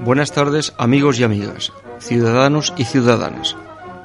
[0.00, 3.56] Buenas tardes amigos y amigas, ciudadanos y ciudadanas.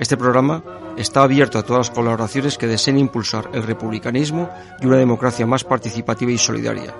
[0.00, 0.64] Este programa
[0.96, 4.48] está abierto a todas las colaboraciones que deseen impulsar el republicanismo
[4.80, 6.94] y una democracia más participativa y solidaria,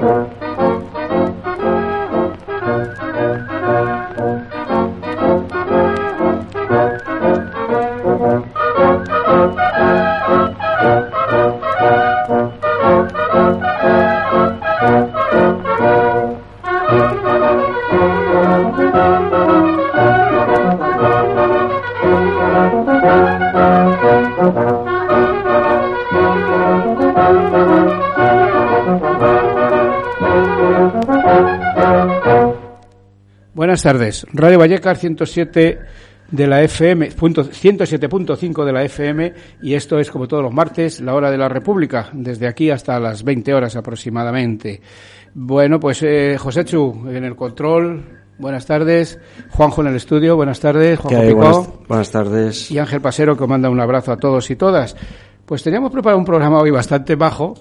[0.07, 0.36] Thank you.
[33.77, 34.25] Buenas tardes.
[34.33, 35.79] Radio Vallecas 107
[36.31, 41.13] de la FM, 107.5 de la FM y esto es como todos los martes, la
[41.13, 44.81] hora de la República, desde aquí hasta las 20 horas aproximadamente.
[45.35, 48.03] Bueno, pues eh, José Chu en el control,
[48.39, 49.19] buenas tardes.
[49.51, 50.97] Juanjo en el estudio, buenas tardes.
[50.97, 52.71] Juanjo Buenas, buenas tardes.
[52.71, 54.95] Y Ángel Pasero que manda un abrazo a todos y todas.
[55.45, 57.53] Pues teníamos preparado un programa hoy bastante bajo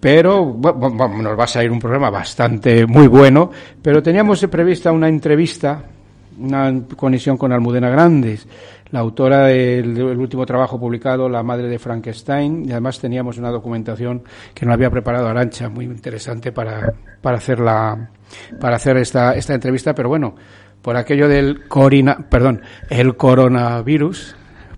[0.00, 3.50] pero bueno, nos va a salir un programa bastante muy bueno,
[3.82, 5.82] pero teníamos prevista una entrevista,
[6.38, 8.46] una conexión con Almudena Grandes,
[8.90, 14.22] la autora del, último trabajo publicado, La madre de Frankenstein, y además teníamos una documentación
[14.54, 18.10] que nos había preparado Arancha, muy interesante para, para hacer la,
[18.60, 20.34] para hacer esta, esta entrevista, pero bueno,
[20.80, 24.36] por aquello del corina, perdón, el coronavirus,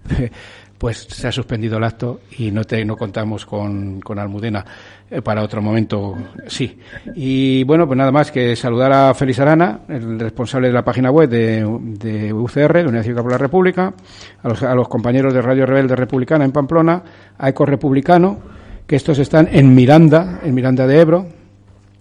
[0.78, 4.64] pues se ha suspendido el acto y no, te, no contamos con, con Almudena.
[5.12, 6.15] Eh, para otro momento,
[6.47, 6.78] sí.
[7.16, 11.10] Y bueno, pues nada más que saludar a Félix Arana, el responsable de la página
[11.10, 13.93] web de, UCR, de Cívica por la República,
[14.41, 17.03] a los, a los compañeros de Radio Rebelde Republicana en Pamplona,
[17.37, 18.38] a Eco Republicano,
[18.87, 21.26] que estos están en Miranda, en Miranda de Ebro,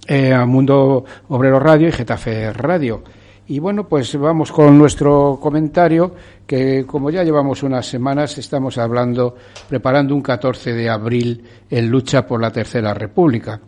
[0.07, 3.03] eh, a Mundo Obrero Radio y Getafe Radio.
[3.49, 6.13] Y bueno, pues vamos con nuestro comentario,
[6.45, 9.35] que como ya llevamos unas semanas, estamos hablando,
[9.67, 13.59] preparando un 14 de abril en lucha por la Tercera República.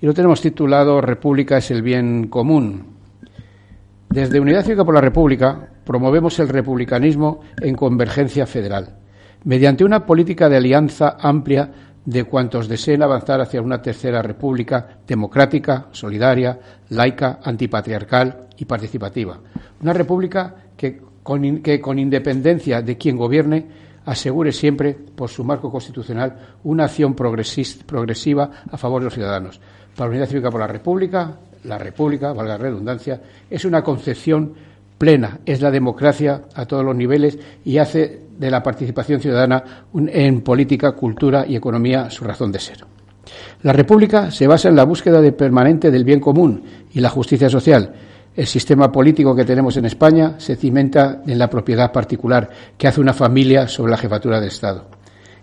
[0.00, 2.86] Y lo tenemos titulado República es el bien común.
[4.08, 8.96] Desde Unidad Cívica por la República promovemos el republicanismo en convergencia federal,
[9.44, 11.70] mediante una política de alianza amplia
[12.04, 16.58] de cuantos deseen avanzar hacia una tercera república democrática, solidaria,
[16.88, 19.40] laica, antipatriarcal y participativa.
[19.80, 23.66] Una república que con, que con independencia de quien gobierne
[24.04, 29.60] asegure siempre, por su marco constitucional, una acción progresiva a favor de los ciudadanos.
[29.96, 34.54] Para la Unidad Cívica por la República, la República, valga la redundancia, es una concepción
[34.96, 40.40] plena, es la democracia a todos los niveles y hace de la participación ciudadana en
[40.42, 42.84] política, cultura y economía su razón de ser.
[43.62, 46.62] La República se basa en la búsqueda permanente del bien común
[46.92, 47.94] y la justicia social.
[48.36, 52.48] El sistema político que tenemos en España se cimenta en la propiedad particular
[52.78, 54.86] que hace una familia sobre la jefatura de Estado.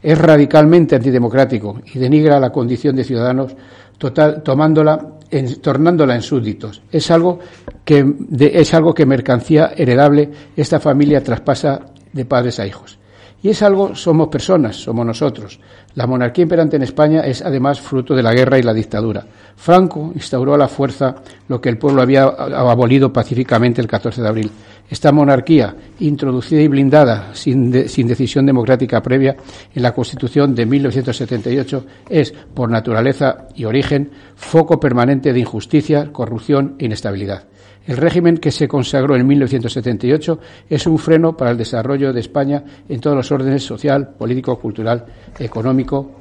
[0.02, 3.56] Es radicalmente antidemocrático y denigra la condición de ciudadanos
[3.98, 6.82] total, tomándola en, tornándola en súbditos.
[6.92, 7.40] Es algo
[7.84, 8.06] que
[8.40, 11.82] es algo que mercancía heredable esta familia traspasa
[12.14, 13.00] de padres a hijos.
[13.42, 15.60] Y es algo, somos personas, somos nosotros.
[15.94, 19.26] La monarquía imperante en España es además fruto de la guerra y la dictadura.
[19.56, 21.16] Franco instauró a la fuerza
[21.48, 24.52] lo que el pueblo había abolido pacíficamente el 14 de abril.
[24.90, 29.36] Esta monarquía, introducida y blindada sin, sin decisión democrática previa
[29.74, 36.76] en la Constitución de 1978, es, por naturaleza y origen, foco permanente de injusticia, corrupción
[36.80, 37.44] e inestabilidad.
[37.88, 40.40] El régimen que se consagró en 1978
[40.70, 45.06] es un freno para el desarrollo de España en todos los órdenes social, político, cultural,
[45.40, 46.12] económico,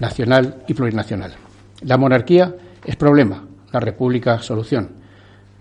[0.00, 1.34] nacional y plurinacional.
[1.82, 2.54] La monarquía
[2.86, 4.92] es problema, la república solución.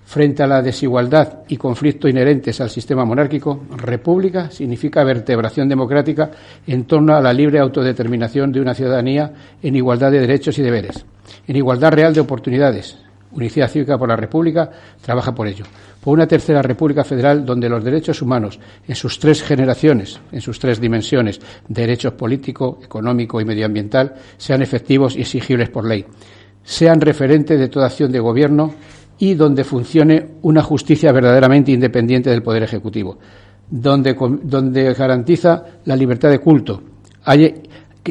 [0.06, 6.32] Frente a la desigualdad y conflicto inherentes al sistema monárquico, república significa vertebración democrática
[6.66, 11.06] en torno a la libre autodeterminación de una ciudadanía en igualdad de derechos y deberes,
[11.46, 13.09] en igualdad real de oportunidades.
[13.32, 14.70] Unidad Cívica por la República
[15.02, 15.66] trabaja por ello.
[16.02, 20.60] Por una tercera República Federal donde los derechos humanos, en sus tres generaciones, en sus
[20.60, 26.06] tres dimensiones, derechos político, económico y medioambiental, sean efectivos y exigibles por ley,
[26.64, 28.74] sean referente de toda acción de gobierno
[29.20, 33.20] y donde funcione una justicia verdaderamente independiente del Poder Ejecutivo,
[33.70, 36.82] donde, donde garantiza la libertad de culto,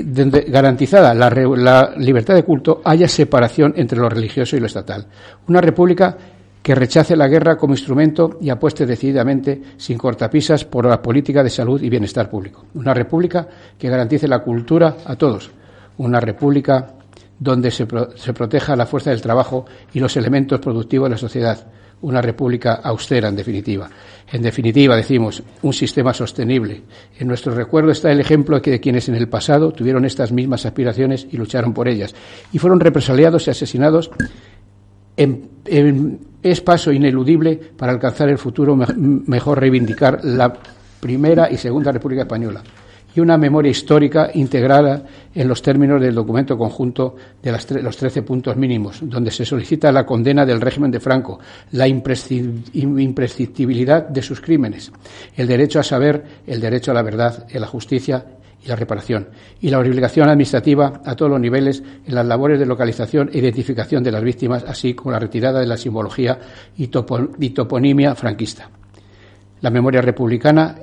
[0.02, 5.06] donde garantizada la, libertad de culto, haya separación entre lo religioso y lo estatal.
[5.46, 6.16] Una república
[6.62, 11.50] que rechace la guerra como instrumento y apueste decididamente, sin cortapisas, por la política de
[11.50, 12.66] salud y bienestar público.
[12.74, 13.48] Una república
[13.78, 15.50] que garantice la cultura a todos.
[15.98, 16.94] Una república
[17.38, 21.66] donde se, proteja la fuerza del trabajo y los elementos productivos de la sociedad.
[22.00, 23.90] Una república austera, en definitiva.
[24.30, 26.82] En definitiva, decimos, un sistema sostenible.
[27.18, 31.26] En nuestro recuerdo está el ejemplo de quienes en el pasado tuvieron estas mismas aspiraciones
[31.30, 32.14] y lucharon por ellas.
[32.52, 34.10] Y fueron represaliados y asesinados.
[35.16, 40.52] En, es paso ineludible para alcanzar el futuro mejor reivindicar la
[41.00, 42.62] primera y segunda República Española
[43.18, 45.02] y una memoria histórica integrada
[45.34, 47.50] en los términos del documento conjunto de
[47.82, 51.40] los trece puntos mínimos, donde se solicita la condena del régimen de Franco,
[51.72, 54.92] la imprescindibilidad de sus crímenes,
[55.34, 58.24] el derecho a saber, el derecho a la verdad, a la justicia
[58.64, 59.30] y la reparación,
[59.60, 64.04] y la obligación administrativa a todos los niveles en las labores de localización e identificación
[64.04, 66.38] de las víctimas, así como la retirada de la simbología
[66.76, 68.70] y toponimia franquista.
[69.60, 70.76] La memoria republicana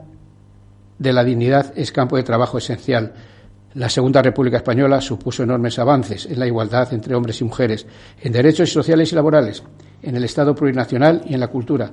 [0.97, 3.13] de la dignidad es campo de trabajo esencial.
[3.73, 7.85] La Segunda República Española supuso enormes avances en la igualdad entre hombres y mujeres,
[8.21, 9.63] en derechos sociales y laborales,
[10.01, 11.91] en el Estado plurinacional y en la cultura.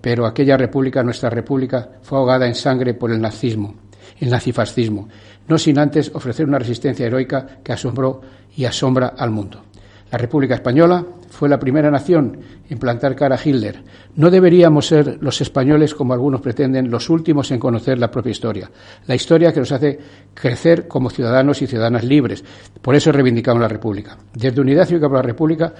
[0.00, 3.74] Pero aquella república, nuestra república, fue ahogada en sangre por el nazismo,
[4.20, 5.08] el nazifascismo,
[5.48, 8.20] no sin antes ofrecer una resistencia heroica que asombró
[8.56, 9.64] y asombra al mundo.
[10.12, 12.38] La República Española fue la primera nación
[12.68, 13.82] en plantar cara a Hitler.
[14.16, 18.70] No deberíamos ser los españoles, como algunos pretenden, los últimos en conocer la propia historia.
[19.06, 19.98] La historia que nos hace
[20.34, 22.44] crecer como ciudadanos y ciudadanas libres.
[22.82, 24.18] Por eso reivindicamos la República.
[24.34, 25.72] Desde Unidad Cívica por la República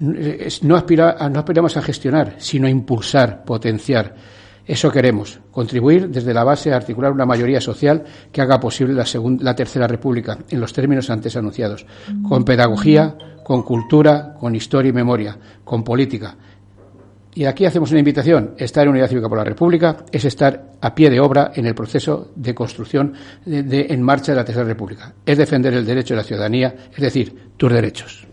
[0.00, 4.16] no, aspira, no aspiramos a gestionar, sino a impulsar, potenciar.
[4.66, 8.02] Eso queremos, contribuir desde la base a articular una mayoría social
[8.32, 11.86] que haga posible la, segunda, la Tercera República, en los términos antes anunciados,
[12.28, 16.36] con pedagogía, con cultura, con historia y memoria, con política.
[17.32, 18.54] Y aquí hacemos una invitación.
[18.56, 21.74] Estar en Unidad Cívica por la República es estar a pie de obra en el
[21.74, 23.12] proceso de construcción
[23.44, 25.14] de, de, en marcha de la Tercera República.
[25.24, 28.25] Es defender el derecho de la ciudadanía, es decir, tus derechos.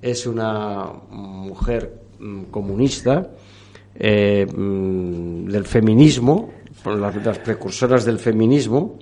[0.00, 3.30] Es una mujer mm, comunista
[3.94, 6.50] eh, mm, del feminismo,
[6.84, 8.98] las, las, precursoras del feminismo,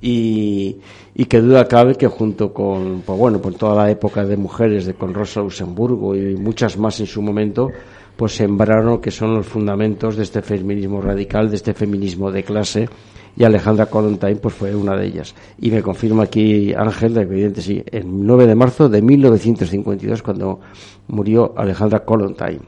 [0.00, 0.76] y,
[1.14, 4.84] y, que duda cabe que junto con, pues bueno, con toda la época de mujeres
[4.86, 7.70] de con Rosa Luxemburgo y muchas más en su momento,
[8.16, 12.88] pues sembraron que son los fundamentos de este feminismo radical, de este feminismo de clase,
[13.36, 15.34] y Alejandra Kollontai pues fue una de ellas.
[15.60, 20.60] Y me confirma aquí Ángel, de sí, el 9 de marzo de 1952 cuando
[21.08, 22.58] murió Alejandra Kollontai.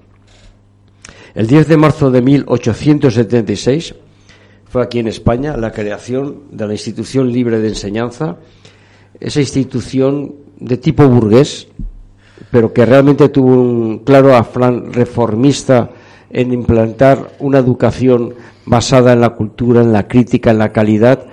[1.35, 3.95] El 10 de marzo de 1876
[4.67, 8.37] fue aquí en España la creación de la Institución Libre de Enseñanza,
[9.19, 11.69] esa institución de tipo burgués,
[12.51, 15.91] pero que realmente tuvo un claro afán reformista
[16.31, 18.35] en implantar una educación
[18.67, 21.27] basada en la cultura, en la crítica, en la calidad,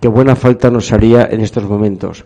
[0.00, 2.24] que buena falta nos haría en estos momentos.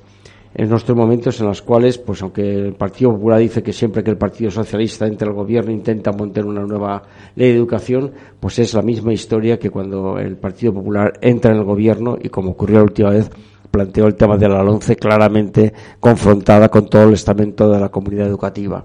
[0.52, 4.10] En estos momentos en los cuales, pues aunque el Partido Popular dice que siempre que
[4.10, 7.02] el Partido Socialista entra al gobierno intenta montar una nueva
[7.36, 8.10] ley de educación,
[8.40, 12.30] pues es la misma historia que cuando el Partido Popular entra en el gobierno y
[12.30, 13.30] como ocurrió la última vez,
[13.70, 18.26] planteó el tema de la LONCE claramente confrontada con todo el estamento de la comunidad
[18.26, 18.84] educativa.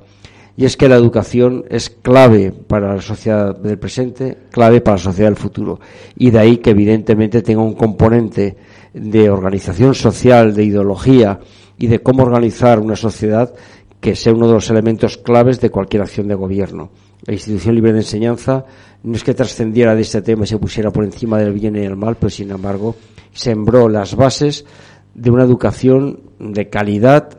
[0.57, 5.03] Y es que la educación es clave para la sociedad del presente, clave para la
[5.03, 5.79] sociedad del futuro.
[6.15, 8.55] Y de ahí que evidentemente tenga un componente
[8.93, 11.39] de organización social, de ideología
[11.77, 13.53] y de cómo organizar una sociedad
[13.99, 16.91] que sea uno de los elementos claves de cualquier acción de gobierno.
[17.25, 18.65] La institución libre de enseñanza
[19.03, 21.79] no es que trascendiera de este tema y se pusiera por encima del bien y
[21.79, 22.95] el mal, pero sin embargo
[23.35, 24.65] sembró las bases
[25.13, 27.29] de una educación de calidad,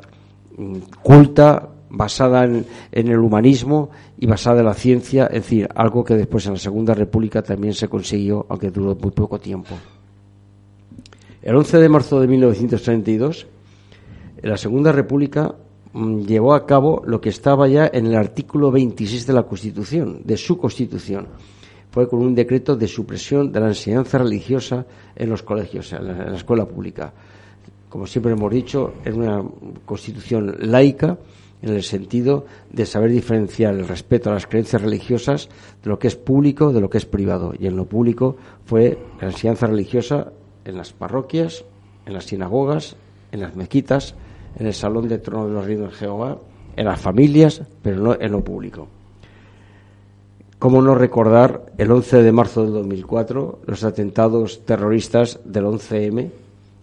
[1.02, 6.46] culta, basada en, el humanismo y basada en la ciencia, es decir, algo que después
[6.46, 9.74] en la Segunda República también se consiguió, aunque duró muy poco tiempo.
[11.42, 13.46] El 11 de marzo de 1932,
[14.42, 15.54] la Segunda República
[15.92, 20.20] mm, llevó a cabo lo que estaba ya en el artículo 26 de la Constitución,
[20.24, 21.28] de su Constitución,
[21.96, 24.84] fue con un decreto de supresión de la enseñanza religiosa
[25.14, 27.10] en los colegios, en la, escuela pública.
[27.88, 29.42] Como siempre hemos dicho, es una
[29.86, 31.16] constitución laica
[31.62, 35.48] en el sentido de saber diferenciar el respeto a las creencias religiosas
[35.82, 37.54] de lo que es público de lo que es privado.
[37.58, 38.36] Y en lo público
[38.66, 40.32] fue la enseñanza religiosa
[40.66, 41.64] en las parroquias,
[42.04, 42.94] en las sinagogas,
[43.32, 44.14] en las mezquitas,
[44.58, 46.36] en el salón de trono de los reinos de Jehová,
[46.76, 48.86] en las familias, pero no en lo público.
[50.66, 56.28] ¿Cómo no recordar el 11 de marzo del 2004 los atentados terroristas del 11M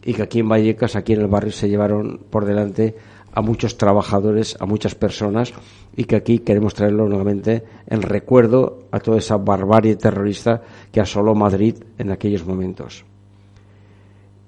[0.06, 2.96] y que aquí en Vallecas, aquí en el barrio, se llevaron por delante
[3.34, 5.52] a muchos trabajadores, a muchas personas.
[5.98, 11.36] Y que aquí queremos traerlo nuevamente en recuerdo a toda esa barbarie terrorista que asoló
[11.36, 13.04] Madrid en aquellos momentos.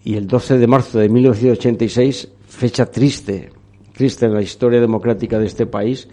[0.06, 3.50] Y el 12 de marzo de 1986, fecha triste,
[3.92, 6.08] triste en la historia democrática de este país,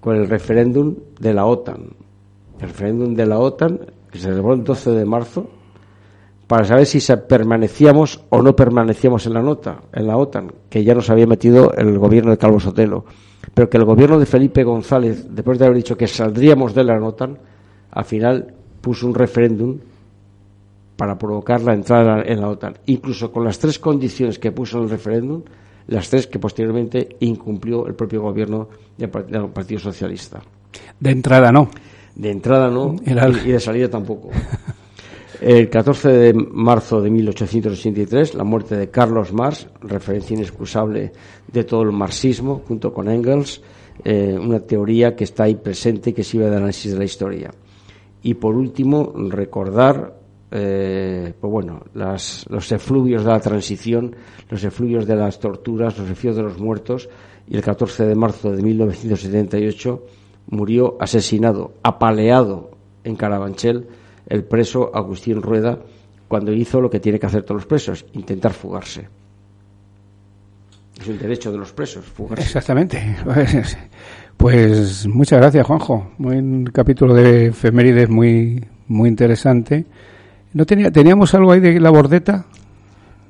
[0.00, 2.05] con el referéndum de la OTAN,
[2.60, 5.50] el referéndum de la OTAN, que se celebró el 12 de marzo,
[6.46, 10.94] para saber si permanecíamos o no permanecíamos en la nota, en la OTAN, que ya
[10.94, 13.04] nos había metido el gobierno de Calvo Sotelo,
[13.52, 17.02] pero que el gobierno de Felipe González, después de haber dicho que saldríamos de la
[17.02, 17.38] OTAN,
[17.90, 19.78] al final puso un referéndum
[20.96, 24.84] para provocar la entrada en la OTAN, incluso con las tres condiciones que puso en
[24.84, 25.42] el referéndum,
[25.88, 30.40] las tres que posteriormente incumplió el propio gobierno del Partido Socialista.
[30.98, 31.68] De entrada no.
[32.16, 34.30] De entrada no, y de salida tampoco.
[35.40, 41.12] El 14 de marzo de 1883, la muerte de Carlos Marx, referencia inexcusable
[41.52, 43.60] de todo el marxismo, junto con Engels,
[44.02, 47.50] eh, una teoría que está ahí presente y que sirve de análisis de la historia.
[48.22, 50.14] Y por último, recordar
[50.50, 54.16] eh, pues bueno, los efluvios de la transición,
[54.48, 57.10] los efluvios de las torturas, los efluvios de los muertos,
[57.46, 60.02] y el 14 de marzo de 1978
[60.48, 62.70] murió asesinado, apaleado
[63.04, 63.86] en Carabanchel,
[64.28, 65.78] el preso Agustín Rueda,
[66.28, 69.08] cuando hizo lo que tiene que hacer todos los presos, intentar fugarse.
[71.00, 72.44] Es un derecho de los presos, fugarse.
[72.44, 73.16] Exactamente.
[74.36, 76.10] Pues muchas gracias, Juanjo.
[76.18, 79.86] Un capítulo de efemérides muy, muy interesante.
[80.52, 82.44] ¿No tenía, ¿Teníamos algo ahí de la bordeta?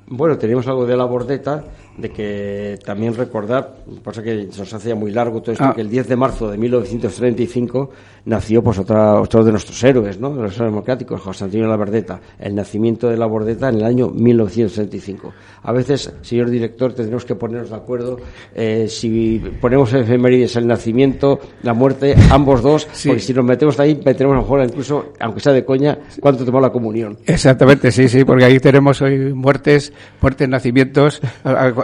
[0.08, 1.64] Bueno, teníamos algo de la bordeta
[1.96, 5.74] de que también recordar, pasa que se nos hacía muy largo todo esto, ah.
[5.74, 7.90] que el 10 de marzo de 1935
[8.26, 10.30] nació pues otra, otro de nuestros héroes, ¿no?
[10.30, 15.32] de los héroes democráticos, José Antonio Labordeta, el nacimiento de Labordeta en el año 1935.
[15.62, 18.18] A veces, señor director, tendremos que ponernos de acuerdo
[18.54, 24.00] eh, si ponemos efemérides el nacimiento, la muerte, ambos dos, porque si nos metemos ahí,
[24.04, 27.18] metemos a lo mejor incluso, aunque sea de coña, cuánto tomó la comunión.
[27.26, 31.20] Exactamente, sí, sí, porque ahí tenemos hoy muertes, muertes, nacimientos,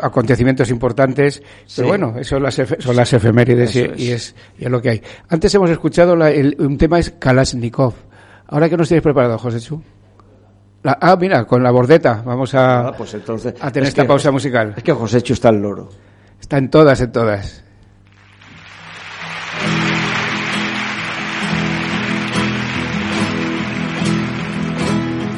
[0.02, 1.42] acontecimientos importantes,
[1.74, 5.02] pero bueno, eso son las, son las efemérides y, es, y, es, lo que hay.
[5.28, 7.94] Antes hemos escuchado el, un tema es Kalashnikov.
[8.48, 9.82] Ahora que nos tienes preparado, José Chu.
[10.84, 12.22] ah, mira, con la bordeta.
[12.24, 14.74] Vamos a, ah, pues entonces, a tener esta pausa musical.
[14.76, 15.88] Es que José Chu está el loro.
[16.40, 17.64] Está en todas, en todas.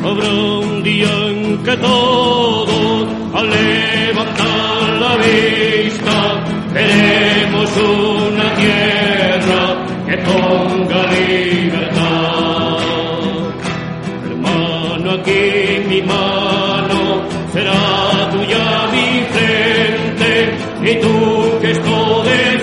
[0.05, 9.63] Habrá un día en que todos al levantar la vista veremos una tierra
[10.07, 12.79] que ponga libertad.
[14.29, 15.43] Hermano, aquí
[15.89, 17.23] mi mano
[17.55, 20.31] será tuya mi frente
[20.83, 22.54] y tú que estoy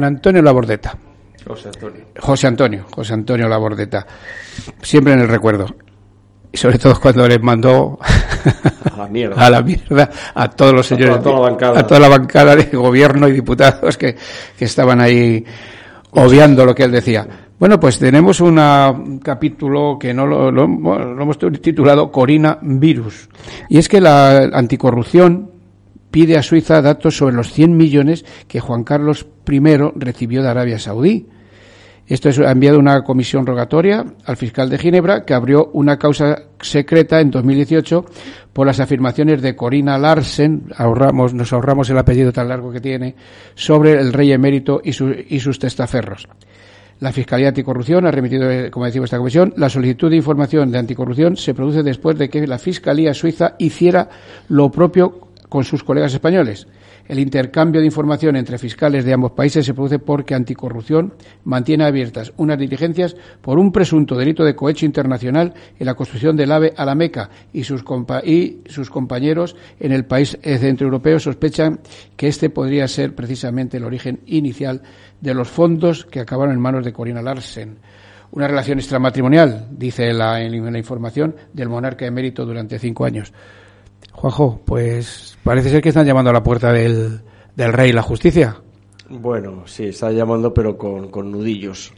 [0.00, 0.96] Juan Antonio Labordeta.
[1.46, 2.04] José Antonio.
[2.18, 4.06] José Antonio, José Antonio Labordeta.
[4.80, 5.66] Siempre en el recuerdo.
[6.50, 10.86] Y sobre todo cuando les mandó a la mierda, a, la mierda, a todos los
[10.86, 14.16] señores, a toda, a toda la bancada de gobierno y diputados que,
[14.56, 15.44] que estaban ahí
[16.12, 17.28] obviando lo que él decía.
[17.58, 23.28] Bueno, pues tenemos un capítulo que no lo, lo, hemos titulado Corina Virus.
[23.68, 25.49] Y es que la anticorrupción
[26.10, 29.60] pide a Suiza datos sobre los 100 millones que Juan Carlos I
[29.96, 31.26] recibió de Arabia Saudí.
[32.06, 36.42] Esto es, ha enviado una comisión rogatoria al fiscal de Ginebra que abrió una causa
[36.60, 38.04] secreta en 2018
[38.52, 43.14] por las afirmaciones de Corina Larsen, ahorramos, nos ahorramos el apellido tan largo que tiene,
[43.54, 46.26] sobre el rey emérito y, y sus testaferros.
[46.98, 49.54] La Fiscalía Anticorrupción ha remitido, eh, como decimos, esta comisión.
[49.56, 54.08] La solicitud de información de anticorrupción se produce después de que la Fiscalía Suiza hiciera
[54.48, 56.66] lo propio con sus colegas españoles.
[57.06, 61.12] El intercambio de información entre fiscales de ambos países se produce porque Anticorrupción
[61.44, 66.52] mantiene abiertas unas diligencias por un presunto delito de cohecho internacional en la construcción del
[66.52, 67.84] AVE a la Meca y sus,
[68.24, 71.80] y sus compañeros en el país centroeuropeo sospechan
[72.16, 74.82] que este podría ser precisamente el origen inicial
[75.20, 77.78] de los fondos que acabaron en manos de Corina Larsen.
[78.30, 83.32] una relación extramatrimonial, dice la, la información, del monarca emérito durante cinco años.
[84.12, 87.20] Juanjo, pues parece ser que están llamando a la puerta del,
[87.56, 88.56] del rey la justicia.
[89.10, 91.92] Bueno, sí, está llamando, pero con, nudillos.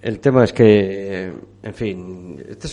[0.00, 2.70] El tema es que, en fin, estas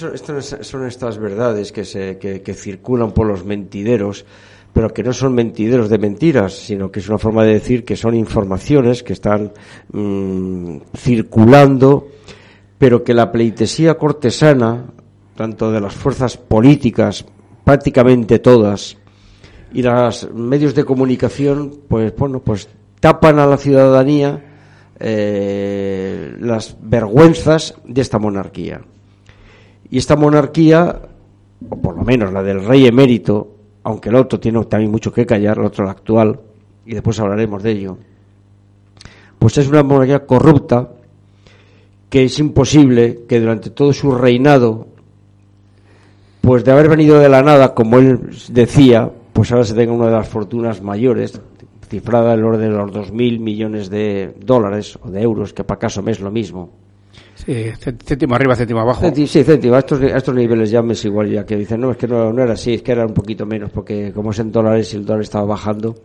[0.62, 4.26] son, estas verdades que, se, que, circulan por los mentideros,
[4.72, 7.96] pero que no son mentideros de mentiras, sino que es una forma de decir que
[7.96, 9.52] son informaciones que están
[9.92, 12.10] mm, circulando,
[12.78, 14.86] pero que la pleitesía cortesana,
[15.36, 17.26] tanto de las fuerzas políticas,
[17.64, 18.98] prácticamente todas,
[19.74, 24.42] y los medios de comunicación, pues bueno, pues tapan a la ciudadanía
[25.00, 28.82] eh, las vergüenzas de esta monarquía.
[29.90, 31.02] Y esta monarquía,
[31.70, 35.26] o por lo menos la del rey emérito, aunque el otro tiene también mucho que
[35.26, 36.40] callar, el otro el actual,
[36.86, 37.98] y después hablaremos de ello,
[39.40, 40.90] pues es una monarquía corrupta
[42.10, 44.88] que es imposible que durante todo su reinado,
[46.44, 50.08] pues de haber venido de la nada, como él decía, pues ahora se tenga una
[50.08, 51.40] de las fortunas mayores,
[51.88, 55.80] cifrada en el orden de los 2.000 millones de dólares o de euros, que para
[55.80, 56.70] caso me es lo mismo.
[57.36, 59.10] Sí, céntimo arriba, céntimo abajo.
[59.16, 59.76] sí, céntimo.
[59.76, 62.34] A estos, estos niveles ya me es igual, ya que dicen, no, es que no,
[62.34, 64.98] no era así, es que era un poquito menos, porque como es en dólares y
[64.98, 65.96] el dólar estaba bajando.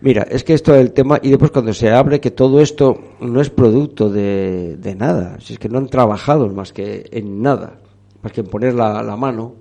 [0.00, 2.96] Mira, es que esto es el tema, y después cuando se abre que todo esto
[3.20, 7.42] no es producto de, de nada, si es que no han trabajado más que en
[7.42, 7.80] nada,
[8.22, 9.54] más que poner la, la mano,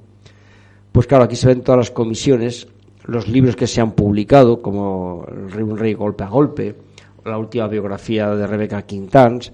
[0.92, 2.68] pues claro, aquí se ven todas las comisiones
[3.08, 6.76] los libros que se han publicado, como El Rey, un Rey Golpe a Golpe,
[7.24, 9.52] la última biografía de Rebeca Quintans,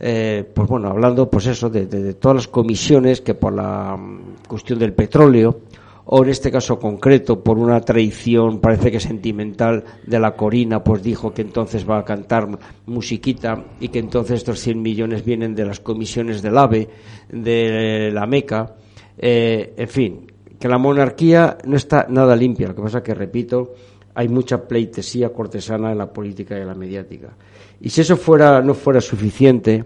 [0.00, 4.78] eh, pues bueno, hablando pues eso, de, todas las comisiones que por la mm, cuestión
[4.78, 5.60] del petróleo,
[6.10, 11.02] o en este caso concreto por una traición, parece que sentimental, de la Corina, pues
[11.02, 12.48] dijo que entonces va a cantar
[12.86, 16.88] musiquita y que entonces estos 100 millones vienen de las comisiones del AVE,
[17.28, 18.74] de la MECA,
[19.18, 22.68] eh, en fin, que la monarquía no está nada limpia.
[22.68, 23.74] Lo que pasa que, repito,
[24.14, 27.36] hay mucha pleitesía cortesana en la política y en la mediática.
[27.82, 29.84] Y si eso fuera, no fuera suficiente,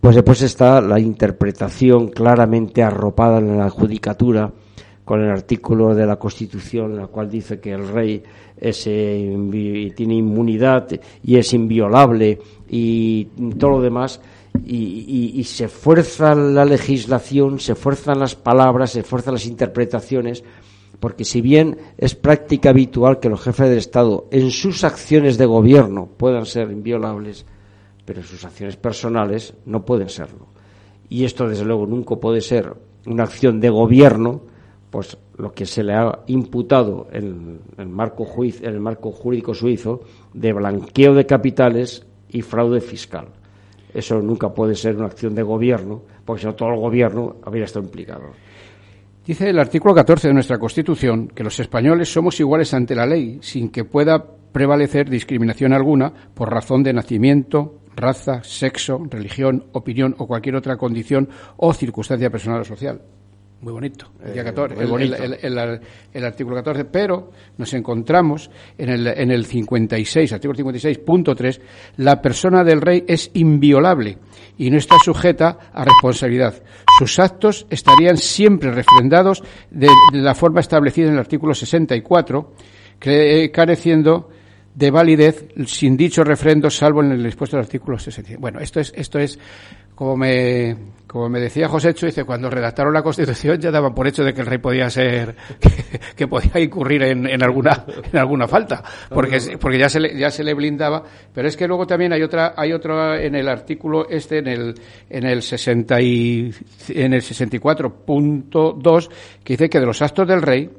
[0.00, 4.52] pues después está la interpretación claramente arropada en la judicatura
[5.06, 8.20] con el artículo de la Constitución el cual dice que el rey
[8.58, 10.88] eh, tiene inmunidad
[11.22, 14.20] y es inviolable y todo lo demás
[14.64, 20.42] y, se fuerza la legislación, se fuerzan las palabras, se fuerzan las interpretaciones,
[20.98, 25.46] porque si bien es práctica habitual que los jefes del Estado en sus acciones de
[25.46, 27.46] gobierno puedan ser inviolables,
[28.04, 30.48] pero en sus acciones personales no pueden serlo.
[31.08, 32.74] Y esto, desde luego, nunca puede ser
[33.06, 34.55] una acción de gobierno,
[34.90, 40.00] pues lo que se le ha imputado en el marco, en el marco jurídico suizo
[40.32, 43.28] de blanqueo de capitales y fraude fiscal.
[43.92, 47.64] Eso nunca puede ser una acción de gobierno, porque si no todo el gobierno habría
[47.64, 48.24] estado implicado.
[49.26, 53.38] Dice el artículo 14 de nuestra Constitución que los españoles somos iguales ante la ley,
[53.42, 60.26] sin que pueda prevalecer discriminación alguna por razón de nacimiento, raza, sexo, religión, opinión o
[60.26, 63.00] cualquier otra condición o circunstancia personal o social.
[63.66, 68.48] Muy bonito, el, día 14, eh, el, artículo 14, pero nos encontramos
[68.78, 71.60] en el, en el 56, artículo 56.3,
[71.96, 74.18] la persona del rey es inviolable
[74.56, 76.62] y no está sujeta a responsabilidad.
[77.00, 82.52] Sus actos estarían siempre refrendados de, la forma establecida en el artículo 64,
[83.52, 84.30] careciendo
[84.76, 88.36] de validez sin dicho refrendo, salvo en el expuesto del artículo 60.
[88.38, 89.40] Bueno, esto es, esto es
[89.96, 94.06] como me, como me decía José Chu, dice, cuando redactaron la Constitución ya daban por
[94.06, 95.34] hecho de que el rey podía ser,
[96.16, 100.30] que, podía incurrir en, en, alguna, en alguna falta, porque, porque ya se le, ya
[100.30, 104.06] se le blindaba, pero es que luego también hay otra, hay otro en el artículo
[104.06, 104.74] este, en el,
[105.08, 106.52] en el 60 y,
[106.90, 109.08] en el 64.2,
[109.42, 110.70] que dice que de los actos del rey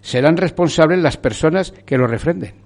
[0.00, 2.63] serán responsables las personas que lo refrenden.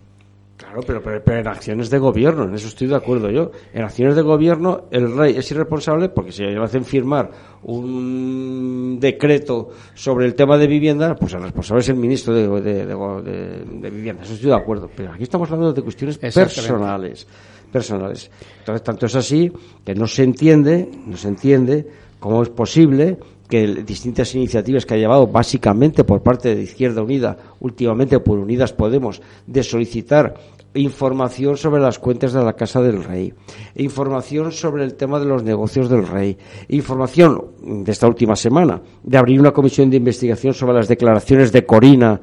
[0.58, 3.52] Claro, pero, pero, en acciones de gobierno, en eso estoy de acuerdo yo.
[3.72, 7.30] En acciones de gobierno, el rey es irresponsable porque si le hacen firmar
[7.62, 13.90] un decreto sobre el tema de vivienda, pues el responsable es el ministro de, de,
[13.90, 14.24] vivienda.
[14.24, 14.90] Eso estoy de acuerdo.
[14.96, 17.28] Pero aquí estamos hablando de cuestiones personales.
[17.70, 18.28] Personales.
[18.58, 19.52] Entonces, tanto es así
[19.84, 21.86] que no se entiende, no se entiende
[22.18, 23.16] cómo es posible
[23.48, 28.72] que distintas iniciativas que ha llevado básicamente por parte de Izquierda Unida, últimamente por Unidas
[28.72, 30.34] Podemos, de solicitar
[30.74, 33.32] información sobre las cuentas de la Casa del Rey,
[33.74, 36.36] información sobre el tema de los negocios del Rey,
[36.68, 37.52] información
[37.84, 42.20] de esta última semana de abrir una comisión de investigación sobre las declaraciones de Corina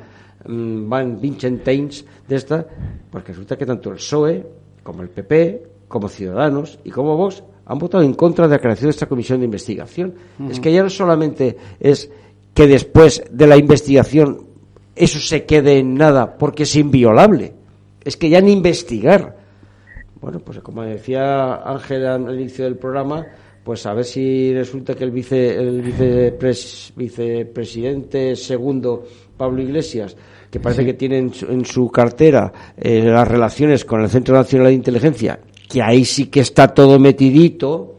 [0.48, 2.66] mm, Van Vincentains de esta,
[3.10, 4.46] porque resulta que tanto el PSOE
[4.84, 8.88] como el PP, como Ciudadanos y como Vox han votado en contra de la creación
[8.88, 10.14] de esta comisión de investigación.
[10.50, 12.10] Es que ya no solamente es
[12.54, 14.46] que después de la investigación
[14.96, 17.54] eso se quede en nada porque es inviolable.
[18.04, 19.38] Es que ya ni investigar.
[20.22, 23.26] Bueno, pues como decía Ángel al inicio del programa,
[23.64, 25.82] pues a ver si resulta que el vice el
[26.96, 29.04] vicepresidente segundo
[29.36, 30.16] Pablo Iglesias
[30.56, 34.74] que parece que tiene en su, cartera eh, las relaciones con el Centro Nacional de
[34.74, 37.96] Inteligencia, que ahí sí que está todo metidito,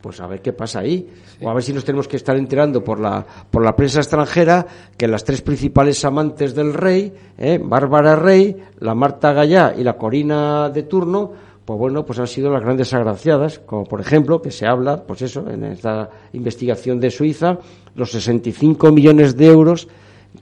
[0.00, 1.08] pues a ver qué pasa ahí.
[1.42, 4.66] O a ver si nos tenemos que estar enterando por la, por la prensa extranjera
[4.96, 9.94] que las tres principales amantes del rey, eh, Bárbara Rey, la Marta Gallá y la
[9.94, 11.32] Corina de turno,
[11.64, 15.22] pues bueno, pues han sido las grandes agraciadas, como por ejemplo que se habla, pues
[15.22, 17.58] eso, en esta investigación de Suiza,
[17.94, 19.88] los 65 millones de euros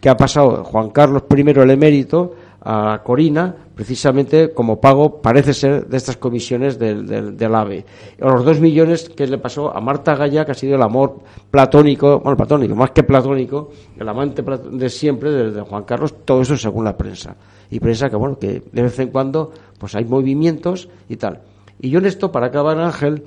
[0.01, 5.87] que ha pasado Juan Carlos I el emérito a Corina, precisamente como pago, parece ser,
[5.87, 7.85] de estas comisiones del, del, AVE.
[8.19, 12.21] Los dos millones que le pasó a Marta Gaya, que ha sido el amor platónico,
[12.21, 16.85] bueno, platónico, más que platónico, el amante de siempre de, Juan Carlos, todo eso según
[16.85, 17.37] la prensa.
[17.71, 21.41] Y prensa que, bueno, que de vez en cuando pues hay movimientos y tal.
[21.81, 23.25] Y yo en esto, para acabar, Ángel,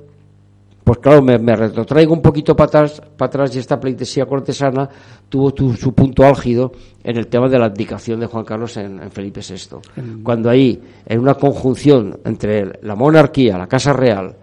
[0.85, 4.87] pues claro, me, retrotraigo un poquito para atrás, para atrás y esta pleitesía cortesana
[5.27, 6.71] tuvo su punto álgido
[7.03, 10.21] en el tema de la abdicación de Juan Carlos en, Felipe VI.
[10.21, 14.35] Cuando ahí, en una conjunción entre la monarquía, la Casa Real,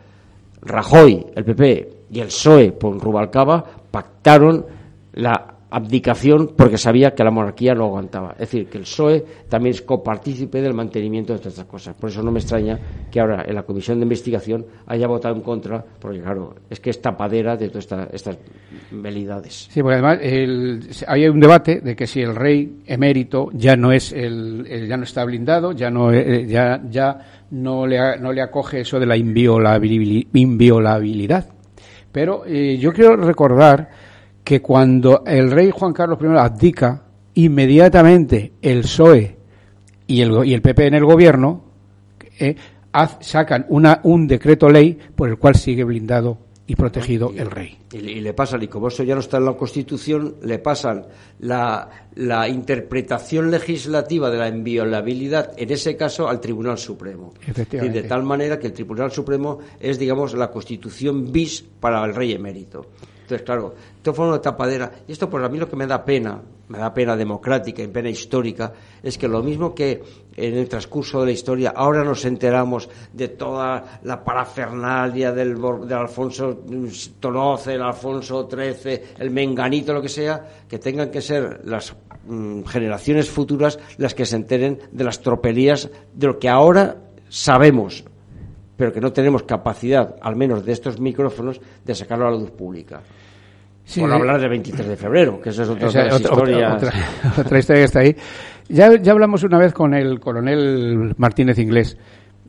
[0.63, 4.67] Rajoy, el PP y el PSOE por Rubalcaba, pactaron
[5.13, 8.33] la abdicación porque sabía que la monarquía no aguantaba.
[8.33, 11.95] Es decir, que el PSOE también es copartícipe del mantenimiento de todas estas cosas.
[11.95, 12.79] Por eso no me extraña
[13.11, 16.91] que ahora en la comisión de investigación haya votado en contra, porque claro, es que
[16.91, 18.37] es tapadera de todas estas
[18.91, 19.69] velidades.
[19.71, 20.19] Sí, porque además
[21.09, 25.05] hay un debate de que si el rey emérito ya no es el, ya no
[25.05, 29.17] está blindado, ya no eh, ya ya no le no le acoge eso de la
[29.17, 31.47] inviolabilidad.
[32.13, 33.89] Pero eh, yo quiero recordar
[34.45, 37.03] que cuando el rey Juan Carlos I abdica,
[37.35, 39.37] inmediatamente el PSOE
[40.07, 41.65] y el, y el PP en el gobierno
[42.39, 42.57] eh,
[43.21, 47.79] sacan una, un decreto ley por el cual sigue blindado y protegido el rey.
[47.93, 51.05] Y, le pasan, y como eso ya no está en la Constitución, le pasan
[51.41, 57.35] la, la, interpretación legislativa de la inviolabilidad, en ese caso, al Tribunal Supremo.
[57.73, 62.15] Y de tal manera que el Tribunal Supremo es, digamos, la Constitución bis para el
[62.15, 62.87] rey emérito.
[63.33, 64.93] Entonces, claro, esto fue una tapadera.
[65.09, 67.89] Y esto, pues a mí lo que me da pena, me da pena democrática y
[67.89, 70.03] pena histórica, es que lo mismo que
[70.37, 75.57] en el transcurso de la historia, ahora nos enteramos de toda la parafernalia del,
[75.93, 81.95] Alfonso XII, el Alfonso XIII, el Menganito, lo que sea, que tengan que ser las
[82.27, 86.97] mm, generaciones futuras las que se enteren de las tropelías de lo que ahora
[87.31, 88.05] sabemos
[88.77, 92.51] pero que no tenemos capacidad, al menos de estos micrófonos, de sacarlo a la luz
[92.51, 93.01] pública.
[93.99, 96.79] Por eh, hablar del 23 de febrero, que eso es otra, historia.
[97.39, 98.17] Otra, historia que está ahí.
[98.69, 101.99] Ya, ya hablamos una vez con el coronel Martínez Inglés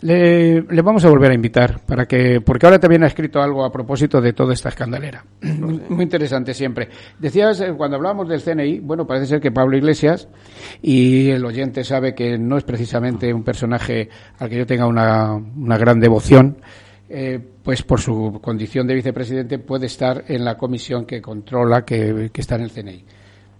[0.03, 3.71] le, vamos a volver a invitar para que, porque ahora también ha escrito algo a
[3.71, 5.23] propósito de toda esta escandalera.
[5.41, 6.89] Muy interesante siempre.
[7.17, 10.27] Decías, eh, cuando hablábamos del CNI, bueno, parece ser que Pablo Iglesias,
[10.81, 15.33] y el oyente sabe que no es precisamente un personaje al que yo tenga una,
[15.33, 16.57] una gran devoción,
[17.09, 22.29] eh, pues por su condición de vicepresidente puede estar en la comisión que controla que,
[22.33, 23.05] que está en el CNI.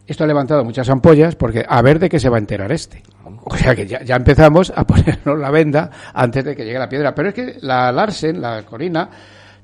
[0.05, 3.01] Esto ha levantado muchas ampollas porque a ver de qué se va a enterar este.
[3.45, 7.15] O sea que ya, empezamos a ponernos la venda antes de que llegue la piedra.
[7.15, 9.09] Pero es que la Larsen, la Corina,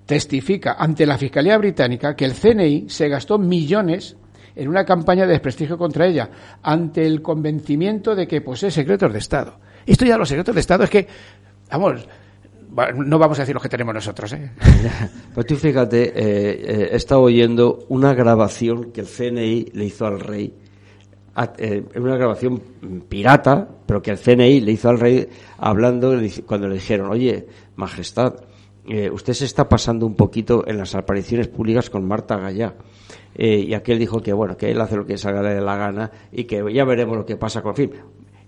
[0.06, 4.15] testifica ante la Fiscalía Británica que el CNI se gastó millones
[4.56, 6.30] en una campaña de desprestigio contra ella,
[6.63, 9.60] ante el convencimiento de que posee secretos de Estado.
[9.86, 11.08] Esto ya los secretos de Estado es que,
[11.71, 12.06] vamos,
[12.69, 14.34] no vamos a decir lo que tenemos nosotros.
[14.34, 14.51] ¿eh?
[15.34, 20.05] Pues tú fíjate, eh, eh, he estado oyendo una grabación que el CNI le hizo
[20.05, 20.53] al rey,
[21.58, 22.62] eh, una grabación
[23.08, 25.27] pirata, pero que el CNI le hizo al rey
[25.58, 28.36] hablando cuando le dijeron, oye, Majestad,
[29.12, 32.73] usted se está pasando un poquito en las apariciones públicas con Marta Gallá.
[33.36, 36.45] y aquel dijo que bueno que él hace lo que salga de la gana y
[36.45, 37.91] que ya veremos lo que pasa con fin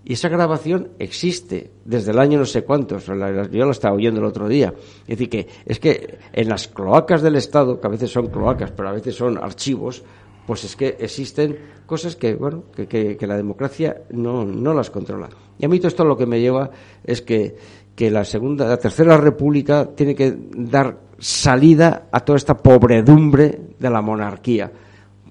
[0.04, 3.06] y esa grabación existe desde el año no sé cuántos.
[3.06, 4.74] Yo la estaba oyendo el otro día.
[5.02, 8.72] Es decir, que es que en las cloacas del Estado, que a veces son cloacas,
[8.72, 10.02] pero a veces son archivos,
[10.46, 15.28] pues es que existen cosas que, bueno, que, que, la democracia no, no, las controla.
[15.58, 16.70] Y a mí todo esto lo que me lleva
[17.04, 17.54] es que,
[17.94, 23.90] que la segunda, la tercera república tiene que dar salida a toda esta pobredumbre de
[23.90, 24.72] la monarquía.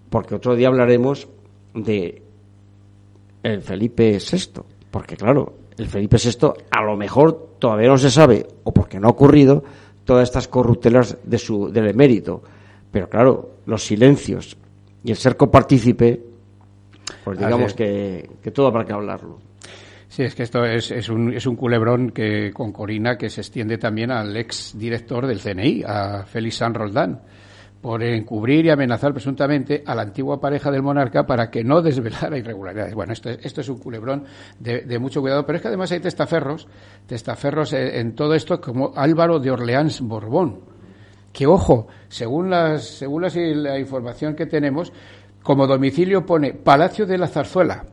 [0.10, 1.28] Porque otro día hablaremos
[1.74, 2.22] de
[3.44, 8.46] el Felipe VI, porque claro, el Felipe VI a lo mejor todavía no se sabe,
[8.64, 9.64] o porque no ha ocurrido,
[10.04, 12.42] todas estas corruptelas de su, del emérito.
[12.92, 14.58] Pero claro, los silencios
[15.04, 16.22] y el ser copartícipe,
[17.24, 19.40] pues digamos que, que todo habrá que hablarlo.
[20.12, 23.40] Sí, es que esto es, es, un, es un culebrón que con Corina que se
[23.40, 27.22] extiende también al ex director del CNI, a Félix San Roldán,
[27.82, 32.38] por encubrir y amenazar presuntamente a la antigua pareja del monarca para que no desvelara
[32.38, 32.94] irregularidades.
[32.94, 34.26] Bueno, esto, es un culebrón
[34.60, 36.68] de, mucho cuidado, pero es que además hay testaferros,
[37.08, 40.60] testaferros en, todo esto como Álvaro de Orleans Borbón,
[41.34, 44.94] que ojo, según, las, según la información que tenemos,
[45.42, 47.84] como domicilio pone Palacio de la Zarzuela,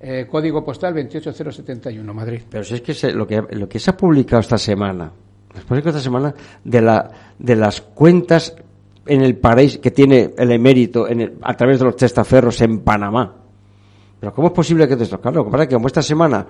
[0.00, 2.40] eh, código postal 28071, Madrid.
[2.48, 5.12] Pero si es que se, lo, que, lo que se ha publicado esta semana,
[5.54, 8.56] después de esta semana, de, la, de las cuentas
[9.06, 12.80] en el paraíso que tiene el emérito en el, a través de los testaferros en
[12.80, 13.36] Panamá.
[14.20, 15.18] Pero ¿cómo es posible que esto?
[15.18, 16.46] Claro, lo que pasa es que como esta semana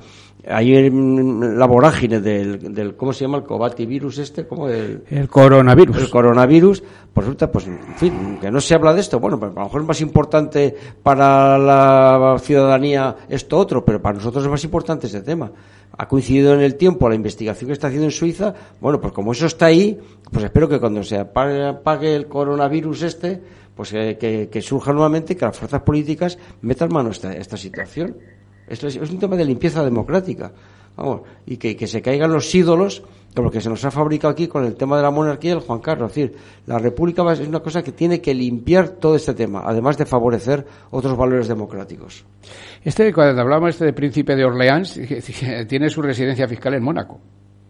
[0.49, 3.39] hay la vorágine del, del ¿cómo se llama?
[3.39, 4.69] El cobativirus este, ¿cómo?
[4.69, 5.97] El, el coronavirus.
[5.99, 6.83] El coronavirus,
[7.15, 9.21] pues resulta, pues, en fin, que no se habla de esto.
[9.21, 14.17] Bueno, pues a lo mejor es más importante para la ciudadanía esto otro, pero para
[14.17, 15.53] nosotros es más importante este tema.
[16.01, 18.55] Ha coincidido en el tiempo la investigación que está haciendo en Suiza.
[18.81, 19.99] Bueno, pues como eso está ahí,
[20.33, 23.43] pues espero que cuando se apague, el coronavirus este,
[23.75, 28.17] pues que, surja nuevamente, que las fuerzas políticas metan mano a esta, situación.
[28.67, 30.55] Es, un tema de limpieza democrática.
[30.97, 33.03] Vamos, y que, que, se caigan los ídolos,
[33.35, 35.61] como que se nos ha fabricado aquí con el tema de la monarquía y el
[35.61, 36.11] Juan Carlos.
[36.11, 39.97] Es decir, la República es una cosa que tiene que limpiar todo este tema, además
[39.97, 42.25] de favorecer otros valores democráticos.
[42.85, 45.01] Este, cuando hablamos este de príncipe de Orleans,
[45.69, 47.21] tiene su residencia fiscal en Mónaco.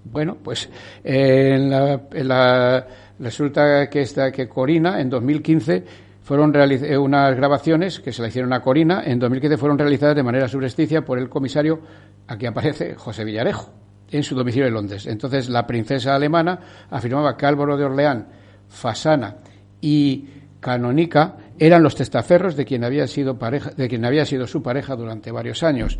[0.02, 0.68] Bueno, pues
[1.04, 2.86] eh, en la, en la
[3.20, 5.84] Resulta que esta que Corina en 2015
[6.22, 6.52] fueron
[6.98, 11.04] unas grabaciones que se le hicieron a Corina en 2015 fueron realizadas de manera subrepticia
[11.04, 11.80] por el comisario
[12.26, 13.72] aquí aparece José Villarejo
[14.10, 15.06] en su domicilio en Londres.
[15.06, 16.58] Entonces la princesa alemana
[16.90, 18.28] afirmaba que Álvaro de Orleán,
[18.68, 19.36] Fasana
[19.80, 20.28] y
[20.60, 24.96] Canonica eran los testaferros de quien había sido pareja, de quien había sido su pareja
[24.96, 25.98] durante varios años.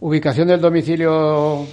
[0.00, 1.66] Ubicación del domicilio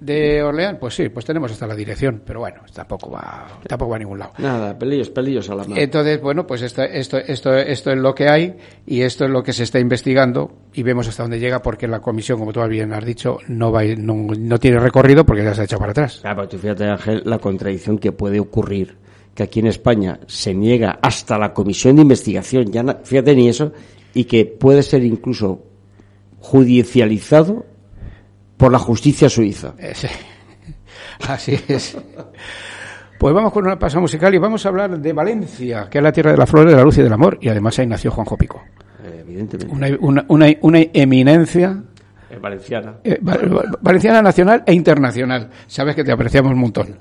[0.00, 3.96] de Orleán, pues sí, pues tenemos hasta la dirección, pero bueno, tampoco va, tampoco va
[3.96, 4.32] a ningún lado.
[4.38, 5.76] Nada, pelillos, pelillos a la mano.
[5.76, 8.56] Entonces, bueno, pues esto, esto, esto, esto es lo que hay
[8.86, 12.00] y esto es lo que se está investigando y vemos hasta dónde llega porque la
[12.00, 15.62] comisión, como tú bien has dicho, no va, no, no tiene recorrido porque ya se
[15.62, 16.20] ha echado para atrás.
[16.22, 18.96] Claro, tú fíjate, Ángel, la contradicción que puede ocurrir
[19.34, 23.72] que aquí en España se niega hasta la comisión de investigación, ya, fíjate ni eso,
[24.14, 25.62] y que puede ser incluso
[26.40, 27.66] judicializado
[28.60, 29.74] por la justicia suiza.
[29.78, 30.06] Eh, sí.
[31.28, 31.96] Así es.
[33.18, 36.12] Pues vamos con una pausa musical y vamos a hablar de Valencia, que es la
[36.12, 38.36] tierra de la flor, de la luz y del amor, y además ahí nació Juanjo
[38.36, 38.62] Pico.
[39.02, 39.74] Eh, evidentemente.
[39.74, 41.82] Una, una, una, una eminencia.
[42.30, 42.96] Eh, valenciana.
[43.02, 43.18] Eh,
[43.80, 45.48] valenciana nacional e internacional.
[45.66, 46.98] Sabes que te apreciamos un montón.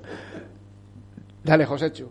[1.43, 2.09] Dale, Joséchu.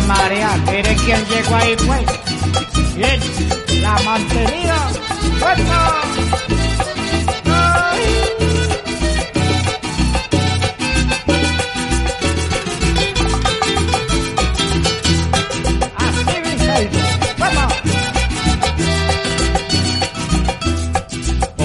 [0.00, 2.94] Ya ver, María, ¿quiere quién llegó ahí, pues?
[2.96, 3.20] Bien,
[3.82, 4.88] la mantenida.
[5.38, 6.89] ¡Fuerza!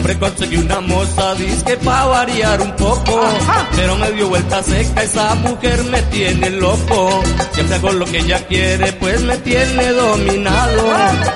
[0.06, 1.34] Hombre, conseguí una moza,
[1.66, 3.24] que pa' variar un poco.
[3.24, 3.68] Ajá.
[3.76, 7.24] Pero me dio vuelta seca, esa mujer me tiene loco.
[7.54, 10.84] Siempre hago lo que ella quiere, pues me tiene dominado.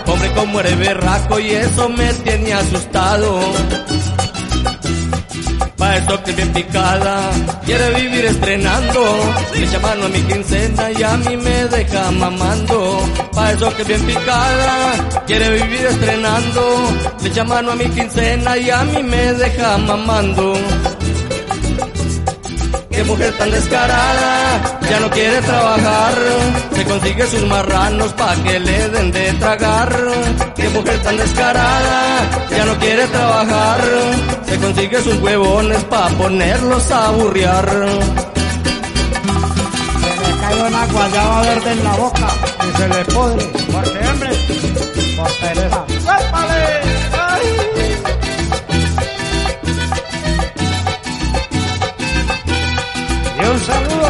[0.05, 3.39] Hombre, como eres berraco y eso me tiene asustado.
[5.79, 7.31] Pa' eso que bien picada,
[7.65, 9.01] quiere vivir estrenando.
[9.53, 12.99] Le echa mano a mi quincena y a mí me deja mamando.
[13.33, 16.63] Pa' eso que bien picada, quiere vivir estrenando.
[17.21, 20.53] Le echa mano a mi quincena y a mí me deja mamando.
[22.99, 26.13] Qué mujer tan descarada, ya no quiere trabajar,
[26.75, 29.89] se consigue sus marranos pa' que le den de tragar.
[30.57, 33.79] Qué mujer tan descarada, ya no quiere trabajar,
[34.49, 37.69] se consigue sus huevones pa' ponerlos a burrear.
[40.01, 42.27] Se le cae una guayaba verde en la boca
[42.67, 43.45] y se le pudre.
[43.45, 44.29] ¿Por qué, hombre?
[45.17, 45.85] Por pereza.
[45.87, 46.63] ¡Suéltale!
[47.27, 47.45] ¡Ay!
[53.51, 54.09] Un saludo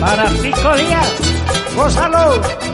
[0.00, 1.12] para Pico Díaz.
[1.76, 2.73] ¡Gózalo!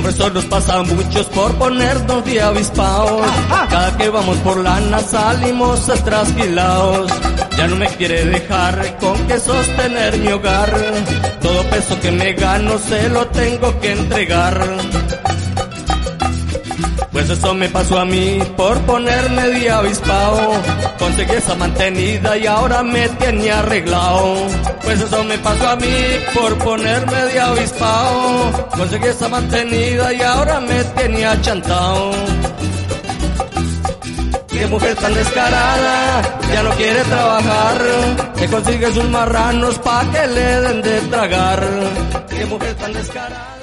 [0.00, 3.20] Hombre, eso nos pasa a muchos por ponernos de avispaos.
[3.68, 7.12] Cada que vamos por lana salimos atrasquilados.
[7.58, 10.74] Ya no me quiere dejar con que sostener mi hogar.
[11.42, 14.66] Todo peso que me gano se lo tengo que entregar.
[17.20, 20.52] Pues eso me pasó a mí por ponerme de avispao.
[20.98, 24.36] Conseguí esa mantenida y ahora me tiene arreglado.
[24.82, 25.94] Pues eso me pasó a mí
[26.32, 28.70] por ponerme de avispao.
[28.74, 32.10] Conseguí esa mantenida y ahora me tiene achantado.
[34.48, 36.22] Qué mujer tan descarada,
[36.54, 37.82] ya no quiere trabajar.
[38.36, 41.68] Se consigue sus marranos pa' que le den de tragar.
[42.30, 43.59] Qué mujer tan descarada.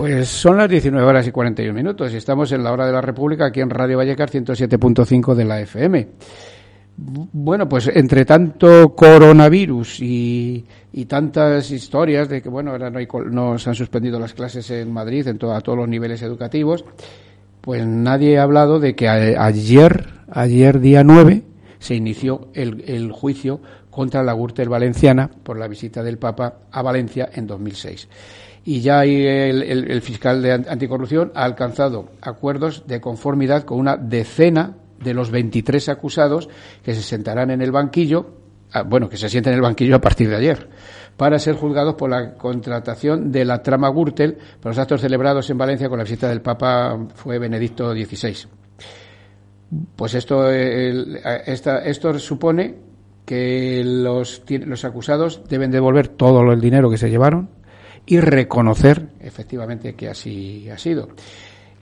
[0.00, 3.02] Pues son las 19 horas y 41 minutos y estamos en la hora de la
[3.02, 6.08] República aquí en Radio Vallecar 107.5 de la FM.
[6.96, 10.64] Bueno, pues entre tanto coronavirus y,
[11.06, 14.90] tantas historias de que, bueno, ahora no, hay, no se han suspendido las clases en
[14.90, 16.82] Madrid en to- a todos los niveles educativos,
[17.60, 21.42] pues nadie ha hablado de que ayer, ayer día 9,
[21.78, 26.80] se inició el, el juicio contra la Gürtel Valenciana por la visita del Papa a
[26.80, 28.08] Valencia en 2006.
[28.64, 34.76] Y ya el, fiscal de an- anticorrupción ha alcanzado acuerdos de conformidad con una decena
[35.02, 36.48] de los 23 acusados
[36.84, 38.26] que se sentarán en el banquillo,
[38.72, 40.68] ah, bueno, que se sienten en el banquillo a partir de ayer,
[41.16, 45.56] para ser juzgados por la contratación de la trama Gürtel para los actos celebrados en
[45.58, 48.46] Valencia con la visita del Papa fue Benedicto XVI.
[49.96, 52.74] Pues esto, esta- esto supone
[53.24, 57.48] que los, los acusados deben devolver todo el dinero que se llevaron
[58.06, 61.08] y reconocer efectivamente que así ha sido.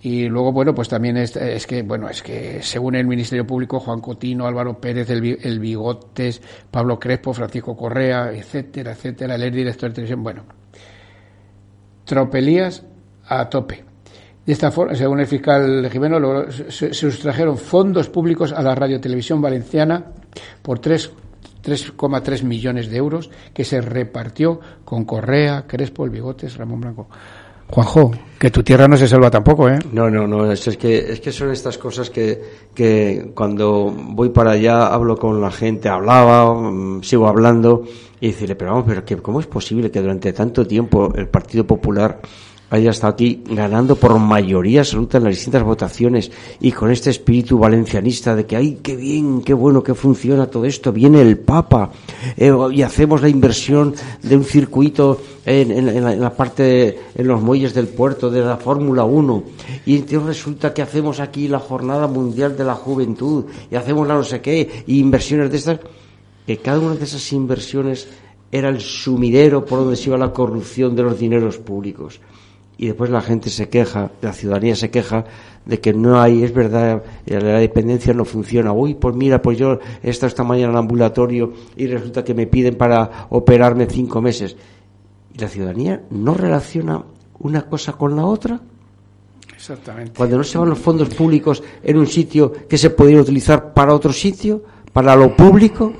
[0.00, 3.80] Y luego, bueno, pues también es, es que, bueno, es que según el Ministerio Público,
[3.80, 6.40] Juan Cotino, Álvaro Pérez, el, Bi- el Bigotes,
[6.70, 10.44] Pablo Crespo, Francisco Correa, etcétera, etcétera, el ex director de televisión, bueno,
[12.04, 12.84] tropelías
[13.26, 13.84] a tope.
[14.46, 19.42] De esta forma, según el fiscal Jimeno, se, se sustrajeron fondos públicos a la radiotelevisión
[19.42, 20.04] valenciana
[20.62, 21.10] por tres-
[21.68, 27.08] 3,3 millones de euros que se repartió con Correa, Crespo, el Bigotes, Ramón Blanco.
[27.70, 29.78] Juanjo, que tu tierra no se salva tampoco, ¿eh?
[29.92, 32.40] No, no, no, es, que, es que son estas cosas que,
[32.74, 37.84] que cuando voy para allá hablo con la gente, hablaba, mm, sigo hablando
[38.20, 41.66] y decirle, pero vamos, pero que, ¿cómo es posible que durante tanto tiempo el Partido
[41.66, 42.20] Popular
[42.70, 47.58] haya estado aquí ganando por mayoría absoluta en las distintas votaciones y con este espíritu
[47.58, 51.90] valencianista de que, ay, qué bien, qué bueno que funciona todo esto, viene el Papa
[52.36, 56.62] eh, y hacemos la inversión de un circuito en, en- en la, en la parte,
[56.62, 59.42] de- en los muelles del puerto de la Fórmula 1
[59.86, 64.14] y entonces resulta que hacemos aquí la Jornada Mundial de la Juventud y hacemos la
[64.14, 65.80] no sé qué y inversiones de estas,
[66.46, 68.08] que cada una de esas inversiones
[68.52, 72.20] era el sumidero por donde se iba la corrupción de los dineros públicos
[72.78, 75.24] y después la gente se queja, la ciudadanía se queja
[75.66, 78.72] de que no hay, es verdad, eh, la dependencia no funciona.
[78.72, 82.34] Uy, pues mira, pues yo he estado esta mañana en el ambulatorio y resulta que
[82.34, 84.56] me piden para operarme cinco meses.
[85.34, 87.02] ¿Y la ciudadanía no relaciona
[87.40, 88.60] una cosa con la otra?
[89.52, 90.12] Exactamente.
[90.16, 93.92] Cuando no se van los fondos públicos en un sitio que se podría utilizar para
[93.92, 94.62] otro sitio,
[94.92, 95.92] para lo público,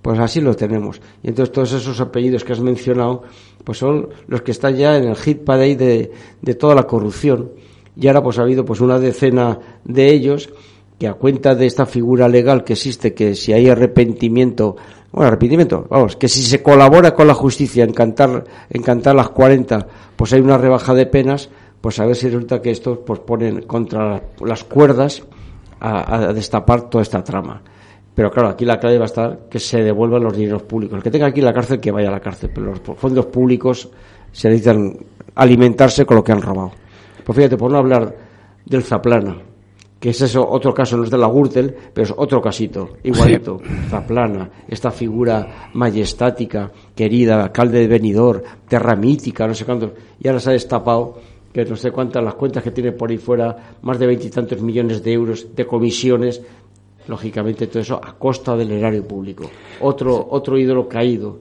[0.00, 1.00] pues así lo tenemos.
[1.22, 3.22] Y entonces todos esos apellidos que has mencionado,
[3.64, 7.52] pues son los que están ya en el hit parade de, de toda la corrupción.
[7.96, 10.50] Y ahora pues ha habido pues una decena de ellos
[10.98, 14.76] que a cuenta de esta figura legal que existe, que si hay arrepentimiento,
[15.10, 19.30] bueno, arrepentimiento, vamos, que si se colabora con la justicia en cantar, en cantar las
[19.30, 21.50] 40, pues hay una rebaja de penas,
[21.80, 25.24] pues a ver si resulta que estos pues ponen contra las cuerdas
[25.80, 27.62] a, a destapar toda esta trama.
[28.14, 30.96] Pero claro, aquí la clave va a estar que se devuelvan los dineros públicos.
[30.96, 32.50] El que tenga aquí la cárcel, que vaya a la cárcel.
[32.54, 33.88] Pero los fondos públicos
[34.30, 34.96] se necesitan
[35.34, 36.72] alimentarse con lo que han robado.
[37.24, 38.14] Pues fíjate, por no hablar
[38.64, 39.36] del Zaplana,
[39.98, 43.60] que es eso, otro caso, no es de la Gürtel, pero es otro casito, igualito.
[43.88, 50.40] Zaplana, esta figura majestática, querida, alcalde de Benidorm, terra mítica, no sé cuántos, y ahora
[50.40, 51.18] se ha destapado
[51.52, 55.04] que no sé cuántas las cuentas que tiene por ahí fuera, más de veintitantos millones
[55.04, 56.42] de euros de comisiones,
[57.08, 59.50] lógicamente todo eso a costa del erario público.
[59.80, 61.38] Otro, otro ídolo caído.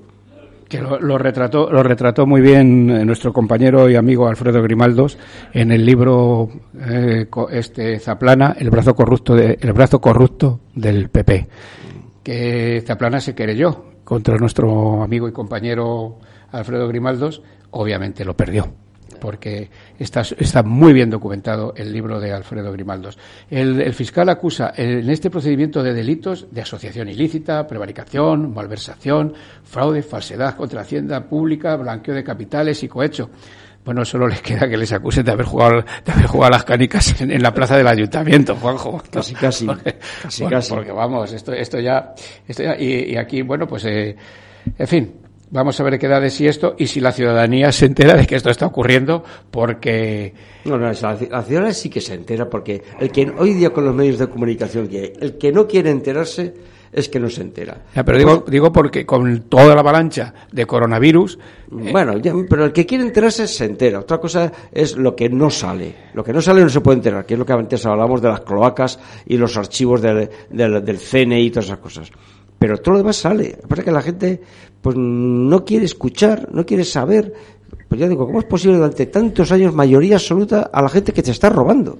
[0.67, 5.17] Que lo, retrató, lo retrató muy bien eh, nuestro compañero y amigo Alfredo Grimaldos
[5.51, 6.49] en el libro
[6.79, 11.47] eh, este Zaplana, el brazo corrupto de- el brazo corrupto del PP.
[12.23, 16.19] Que Zaplana se querelló contra nuestro amigo y compañero
[16.51, 17.41] Alfredo Grimaldos,
[17.71, 18.67] obviamente lo perdió
[19.21, 19.69] porque
[19.99, 23.17] está, está muy bien documentado el libro de Alfredo Grimaldos.
[23.49, 30.01] El, el fiscal acusa en este procedimiento de delitos de asociación ilícita, prevaricación, malversación, fraude,
[30.01, 33.29] falsedad contra Hacienda Pública, blanqueo de capitales y cohecho.
[33.85, 37.19] Bueno, solo les queda que les acusen de haber jugado, de haber jugado las canicas
[37.21, 39.01] en, en la plaza del ayuntamiento, Juanjo.
[39.11, 39.65] Casi, casi.
[39.65, 40.69] Porque, Casi, bueno, casi.
[40.71, 42.13] porque vamos, esto, esto ya,
[42.47, 44.15] esto ya y, y aquí, bueno, pues, eh,
[44.77, 45.20] en fin,
[45.51, 48.25] Vamos a ver qué da de sí esto y si la ciudadanía se entera de
[48.25, 49.21] que esto está ocurriendo,
[49.51, 50.33] porque.
[50.63, 53.93] No, no, la, ciudadanía sí que se entera, porque el que hoy día con los
[53.93, 56.53] medios de comunicación que el que no quiere enterarse
[56.93, 57.81] es que no se entera.
[57.93, 61.37] Ya, pero digo, digo porque con toda la avalancha de coronavirus.
[61.69, 63.99] Bueno, ya, pero el que quiere enterarse se entera.
[63.99, 65.95] Otra cosa es lo que no sale.
[66.13, 68.29] Lo que no sale no se puede enterar, que es lo que antes hablábamos de
[68.29, 72.11] las cloacas y los archivos del, del, del CNI y todas esas cosas.
[72.59, 73.49] Pero todo lo demás sale.
[73.49, 74.41] Lo que pasa es que la gente
[74.81, 77.33] pues no quiere escuchar, no quiere saber.
[77.87, 81.21] Pues ya digo, ¿cómo es posible durante tantos años mayoría absoluta a la gente que
[81.23, 81.97] te está robando?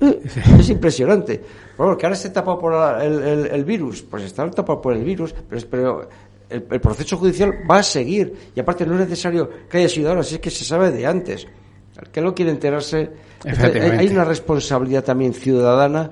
[0.58, 1.40] es impresionante.
[1.76, 4.94] Bueno, que ahora esté tapado por la- el, el- el virus, pues está tapado por
[4.94, 5.34] el virus,
[5.70, 6.08] pero,
[6.50, 8.34] el, el proceso judicial va a seguir.
[8.54, 11.06] Y aparte no es necesario que haya sido ahora, si es que se sabe de
[11.06, 11.46] antes.
[12.00, 13.10] El que no quiere enterarse,
[13.98, 16.10] hay una responsabilidad también ciudadana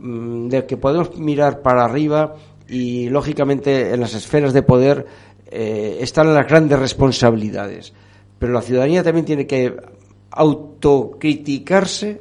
[0.00, 2.34] mm, de que podemos mirar para arriba
[2.68, 5.06] y lógicamente en las esferas de poder
[5.50, 7.92] eh, están las grandes responsabilidades.
[8.38, 9.74] Pero la ciudadanía también tiene que
[10.30, 12.20] autocriticarse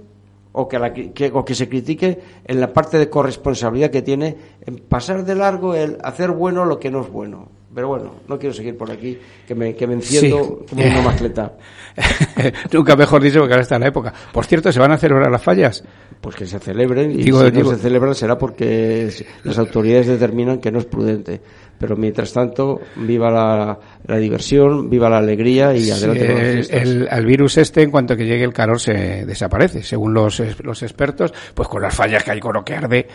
[0.53, 4.35] o que, que- o que se critique en la parte de corresponsabilidad que tiene
[4.65, 7.49] en pasar de largo el hacer bueno lo que no es bueno.
[7.77, 10.75] Pero bueno, no quiero seguir por aquí, que me, que me enciendo Sí.
[10.75, 11.53] como una mascleta.
[12.73, 14.11] Nunca mejor dicho, porque ahora está en la época.
[14.33, 15.83] Por cierto, ¿se van a celebrar las fallas?
[16.19, 19.11] Pues que se celebren y Digo- si digo- no se celebran será porque
[19.43, 21.39] las autoridades determinan que no es prudente.
[21.79, 26.43] Pero mientras tanto, viva la, la diversión, viva la alegría y Sí, adelante con las
[26.45, 26.81] el, fiestas.
[26.81, 29.83] el- el virus este, en cuanto que llegue el calor, se desaparece.
[29.83, 33.07] Según los, los expertos, pues con las fallas que hay con lo que arde.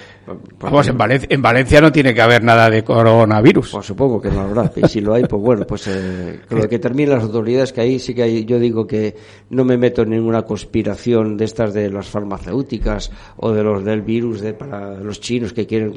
[0.61, 3.71] Vamos, en, Valencia, en Valencia no tiene que haber nada de coronavirus.
[3.73, 4.71] Pues supongo que no habrá.
[4.77, 7.81] Y si lo hay, pues bueno, pues eh, con lo que terminen las autoridades, que
[7.81, 9.17] ahí sí que hay, yo digo que
[9.51, 14.03] no me meto en ninguna conspiración de estas de las farmacéuticas o de los del
[14.03, 15.93] virus de para los chinos que quieren.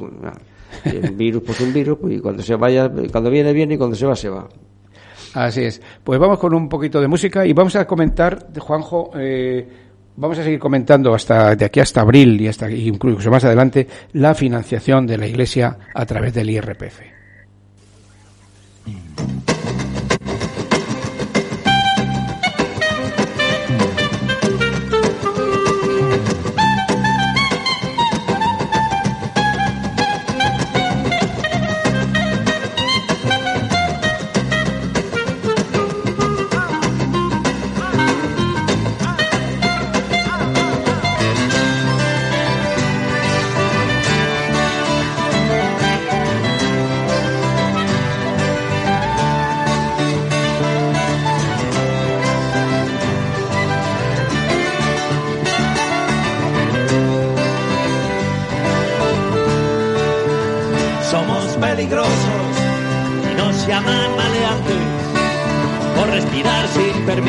[0.86, 3.95] Un virus, pues un virus, pues, y cuando se vaya, cuando viene, viene y cuando
[3.95, 4.47] se va, se va.
[5.34, 5.82] Así es.
[6.03, 9.67] Pues vamos con un poquito de música y vamos a comentar, Juanjo, eh,
[10.15, 14.34] vamos a seguir comentando hasta de aquí hasta abril y hasta incluso más adelante la
[14.34, 17.01] financiación de la Iglesia a través del IRPF.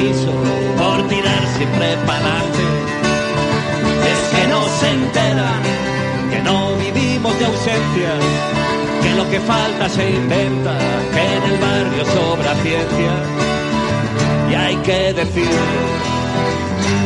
[0.07, 2.65] Por tirar siempre pa'lante.
[4.13, 5.63] Es que no se enteran
[6.31, 8.21] que no vivimos de ausencias,
[9.03, 10.79] que lo que falta se inventa,
[11.13, 13.13] que en el barrio sobra ciencia.
[14.51, 15.51] Y hay que decir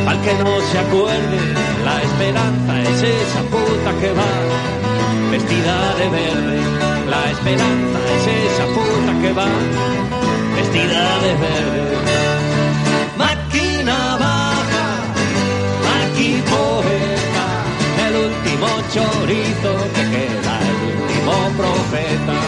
[0.07, 1.39] al que no se acuerde,
[1.85, 4.33] la esperanza es esa puta que va
[5.31, 6.61] vestida de verde.
[7.09, 9.49] La esperanza es esa puta que va
[10.55, 12.40] vestida de verde.
[18.89, 22.39] Chorizo que queda, el último profeta.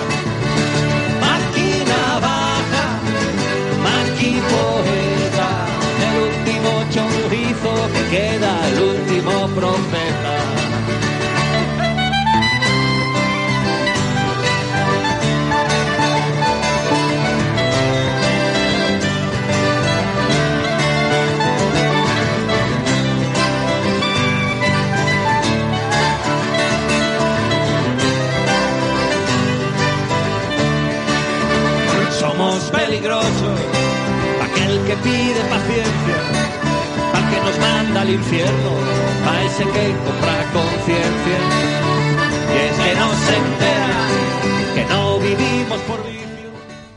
[1.21, 2.87] Máquina baja,
[3.87, 5.49] maqui poeta,
[6.07, 10.52] el último chorizo que queda, el último profeta.
[33.03, 33.61] Peligrosos,
[34.43, 36.19] aquel que pide paciencia,
[37.15, 38.71] al que nos manda al infierno,
[39.29, 41.39] a ese que compra conciencia.
[42.53, 43.72] Y es que no se entera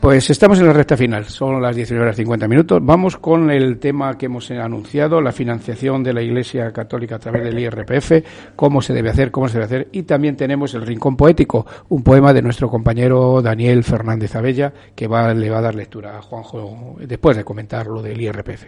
[0.06, 2.78] Pues estamos en la recta final, son las 19 horas 50 minutos.
[2.80, 7.42] Vamos con el tema que hemos anunciado, la financiación de la Iglesia Católica a través
[7.42, 9.88] del IRPF, cómo se debe hacer, cómo se debe hacer.
[9.90, 15.08] Y también tenemos el Rincón Poético, un poema de nuestro compañero Daniel Fernández Abella, que
[15.08, 18.64] le va a dar lectura a Juanjo después de comentar lo del IRPF.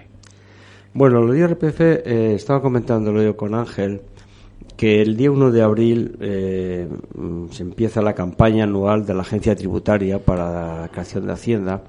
[0.93, 4.03] Bueno, lo de IRPF, eh, estaba comentándolo yo con Ángel,
[4.79, 9.23] que el día 1 de abril eh, mm, se empieza la campaña anual de la
[9.23, 11.83] Agencia Tributaria para la creación de Hacienda.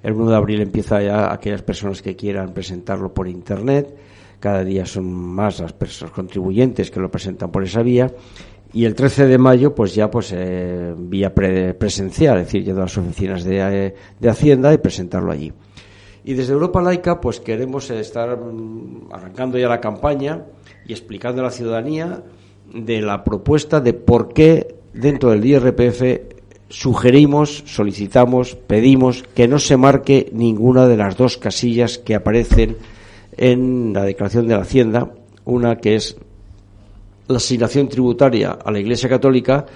[0.00, 3.96] El 1 de abril empieza ya aquellas personas que quieran presentarlo por Internet.
[4.38, 8.12] Cada día son más las personas contribuyentes que lo presentan por esa vía.
[8.72, 12.84] Y el 13 de mayo, pues ya pues eh, vía presencial, es decir, yendo a
[12.84, 15.52] las oficinas de, eh, de Hacienda y presentarlo allí.
[16.22, 20.44] Y desde Europa Laica, pues queremos estar mm, arrancando ya la campaña
[20.86, 22.22] y explicando a la ciudadanía
[22.72, 26.02] de la propuesta de por qué dentro del IRPF
[26.68, 32.76] sugerimos, solicitamos, pedimos que no se marque ninguna de las dos casillas que aparecen
[33.36, 35.10] en la declaración de la Hacienda,
[35.44, 36.16] una que es
[37.28, 39.66] la asignación tributaria a la Iglesia Católica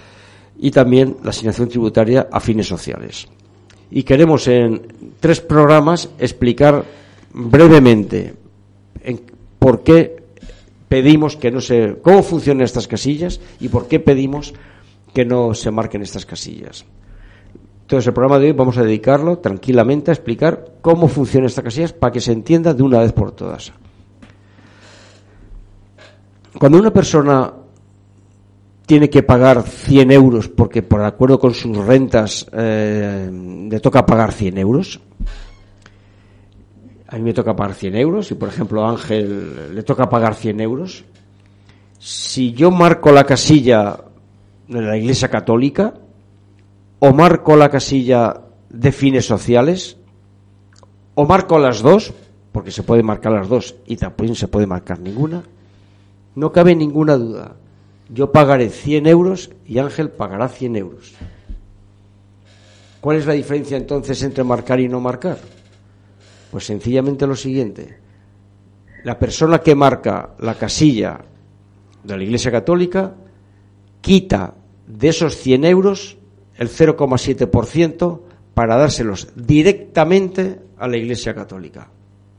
[0.59, 3.29] y también la asignación tributaria a fines sociales.
[3.91, 4.83] Y queremos en
[5.19, 6.85] tres programas explicar
[7.33, 8.35] brevemente
[9.03, 9.21] en
[9.59, 10.20] por qué
[10.91, 14.55] pedimos que no se cómo funcionan estas casillas y por qué pedimos
[15.15, 16.85] que no se marquen estas casillas.
[17.83, 21.93] Entonces el programa de hoy vamos a dedicarlo tranquilamente a explicar cómo funcionan estas casillas
[21.93, 23.73] para que se entienda de una vez por todas.
[26.59, 27.53] Cuando una persona
[28.85, 33.31] tiene que pagar 100 euros porque por acuerdo con sus rentas eh,
[33.71, 35.01] le toca pagar 100 euros.
[37.11, 40.35] A mí me toca pagar 100 euros y, por ejemplo, a Ángel le toca pagar
[40.35, 41.05] 100 euros.
[41.99, 43.99] Si yo marco la casilla
[44.69, 45.95] de la Iglesia Católica
[47.01, 49.97] o marco la casilla de fines sociales
[51.15, 52.15] o marco las dos,
[52.53, 55.43] porque se puede marcar las dos y tampoco se puede marcar ninguna,
[56.37, 57.57] no cabe ninguna duda
[58.13, 61.15] yo pagaré 100 euros y Ángel pagará 100 euros.
[63.01, 65.39] ¿Cuál es la diferencia entonces entre marcar y no marcar?
[66.51, 67.99] Pues sencillamente lo siguiente.
[69.05, 71.21] La persona que marca la casilla
[72.03, 73.15] de la Iglesia Católica
[74.01, 74.55] quita
[74.87, 76.19] de esos 100 euros
[76.57, 78.21] el 0,7%
[78.55, 81.89] para dárselos directamente a la Iglesia Católica.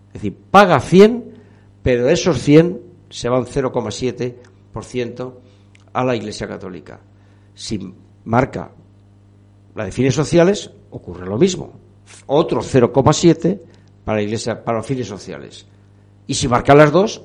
[0.07, 1.33] Es decir, paga 100,
[1.81, 5.33] pero esos 100 se van 0,7%
[5.93, 6.99] a la Iglesia Católica.
[7.53, 7.93] Si
[8.25, 8.71] marca
[9.75, 11.73] la de fines sociales, ocurre lo mismo.
[12.27, 13.59] Otro 0,7
[14.03, 15.65] para la Iglesia, para los fines sociales.
[16.27, 17.21] Y si marca las dos,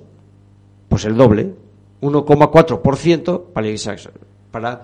[0.89, 1.55] pues el doble,
[2.01, 3.97] 1,4% para la Iglesia,
[4.51, 4.83] para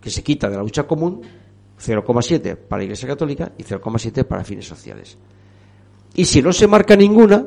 [0.00, 1.22] que se quita de la lucha común,
[1.78, 5.18] 0,7 para la Iglesia Católica y 0,7 para fines sociales.
[6.14, 7.44] Y si no se marca ninguna,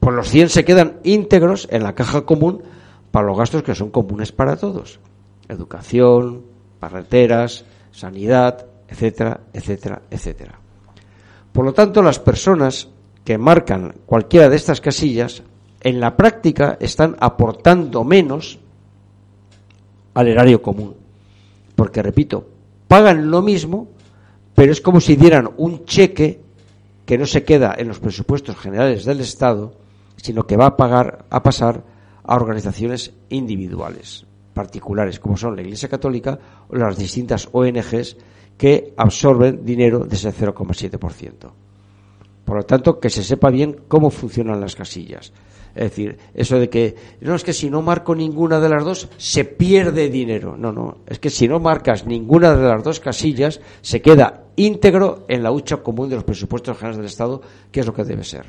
[0.00, 2.62] pues los 100 se quedan íntegros en la caja común
[3.10, 5.00] para los gastos que son comunes para todos.
[5.48, 6.42] Educación,
[6.80, 10.61] carreteras, sanidad, etcétera, etcétera, etcétera.
[11.52, 12.88] Por lo tanto, las personas
[13.24, 15.42] que marcan cualquiera de estas casillas,
[15.80, 18.58] en la práctica están aportando menos
[20.14, 20.94] al erario común.
[21.74, 22.46] Porque, repito,
[22.88, 23.88] pagan lo mismo,
[24.54, 26.40] pero es como si dieran un cheque
[27.04, 29.74] que no se queda en los presupuestos generales del Estado,
[30.16, 31.82] sino que va a pagar, a pasar
[32.22, 34.24] a organizaciones individuales,
[34.54, 36.38] particulares, como son la Iglesia Católica
[36.68, 38.16] o las distintas ONGs
[38.62, 41.50] que absorben dinero de ese 0,7%.
[42.44, 45.32] Por lo tanto, que se sepa bien cómo funcionan las casillas.
[45.74, 49.08] Es decir, eso de que no es que si no marco ninguna de las dos
[49.16, 50.56] se pierde dinero.
[50.56, 55.24] No, no, es que si no marcas ninguna de las dos casillas se queda íntegro
[55.26, 57.42] en la hucha común de los presupuestos generales del Estado,
[57.72, 58.46] que es lo que debe ser.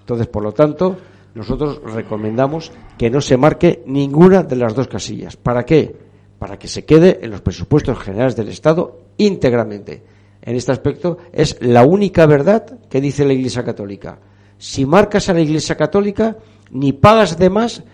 [0.00, 0.96] Entonces, por lo tanto,
[1.36, 5.36] nosotros recomendamos que no se marque ninguna de las dos casillas.
[5.36, 6.01] ¿Para qué?
[6.42, 10.02] Para que se quede en los presupuestos generales del Estado íntegramente.
[10.42, 14.18] En este aspecto es la única verdad que dice la Iglesia Católica.
[14.58, 16.36] Si marcas a la Iglesia Católica,
[16.72, 17.84] ni pagas de más,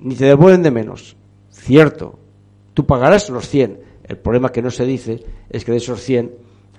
[0.00, 1.16] ni te devuelven de menos.
[1.52, 2.18] Cierto,
[2.74, 3.78] tú pagarás los 100.
[4.08, 6.32] El problema que no se dice es que de esos 100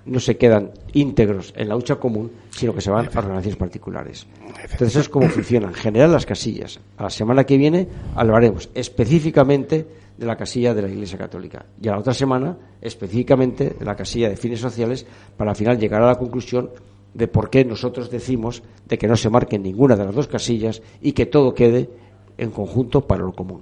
[0.07, 4.27] no se quedan íntegros en la hucha común, sino que se van a organizaciones particulares.
[4.45, 5.69] Entonces, eso es cómo funcionan.
[5.69, 6.81] En general, las casillas.
[6.97, 11.65] A la semana que viene hablaremos específicamente de la casilla de la Iglesia Católica.
[11.81, 15.05] Y a la otra semana, específicamente, de la casilla de fines sociales,
[15.35, 16.69] para al final llegar a la conclusión
[17.13, 20.81] de por qué nosotros decimos de que no se marque ninguna de las dos casillas
[21.01, 21.89] y que todo quede
[22.37, 23.61] en conjunto para lo común.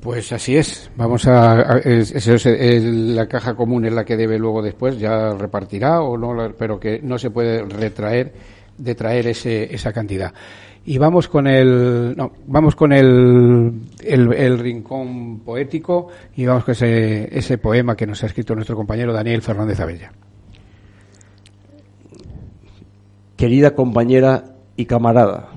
[0.00, 0.90] Pues así es.
[0.96, 6.52] Vamos a, la caja común es la que debe luego después ya repartirá o no,
[6.58, 8.32] pero que no se puede retraer,
[8.78, 10.32] detraer ese, esa cantidad.
[10.84, 17.36] Y vamos con el, no, vamos con el, el, rincón poético y vamos con ese,
[17.36, 20.12] ese poema que nos ha escrito nuestro compañero Daniel Fernández Abella.
[23.36, 24.44] Querida compañera
[24.76, 25.50] y camarada,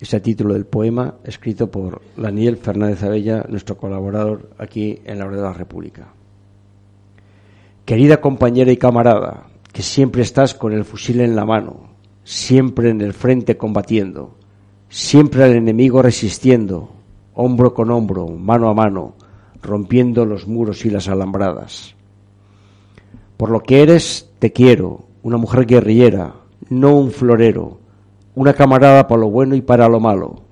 [0.00, 5.36] ese título del poema escrito por Daniel Fernández Abella, nuestro colaborador aquí en la Hora
[5.36, 6.08] de la República.
[7.84, 11.95] Querida compañera y camarada, que siempre estás con el fusil en la mano,
[12.26, 14.34] siempre en el frente combatiendo,
[14.88, 16.90] siempre al enemigo resistiendo,
[17.34, 19.14] hombro con hombro, mano a mano,
[19.62, 21.94] rompiendo los muros y las alambradas.
[23.36, 26.34] Por lo que eres, te quiero, una mujer guerrillera,
[26.68, 27.78] no un florero,
[28.34, 30.42] una camarada para lo bueno y para lo malo,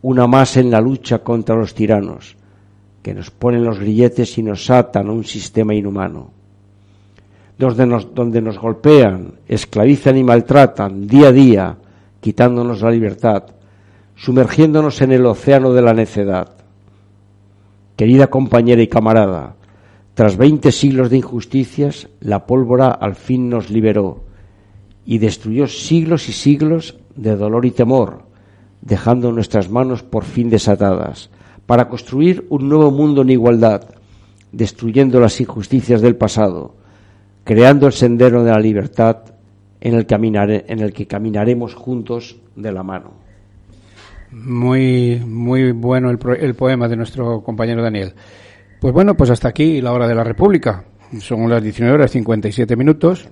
[0.00, 2.34] una más en la lucha contra los tiranos,
[3.02, 6.30] que nos ponen los grilletes y nos atan a un sistema inhumano.
[7.56, 7.86] Donde
[8.42, 11.76] nos, golpean, esclavizan y maltratan día a día,
[12.20, 13.44] quitándonos la libertad,
[14.16, 16.50] sumergiéndonos en el océano de la necedad.
[17.96, 19.54] Querida compañera y camarada,
[20.14, 24.24] tras veinte siglos de injusticias, la pólvora al fin nos liberó
[25.04, 28.22] y destruyó siglos y siglos de dolor y temor,
[28.80, 31.30] dejando nuestras manos por fin desatadas,
[31.66, 33.82] para construir un nuevo mundo en igualdad,
[34.52, 36.74] destruyendo las injusticias del pasado,
[37.44, 39.18] creando el sendero de la libertad
[39.80, 40.06] en el,
[40.92, 43.12] que caminaremos juntos de la mano.
[44.30, 48.14] Muy, muy bueno el, el poema de nuestro compañero Daniel.
[48.80, 50.84] Pues bueno, pues hasta aquí la hora de la República.
[51.20, 53.28] Son las 19 horas 57 minutos.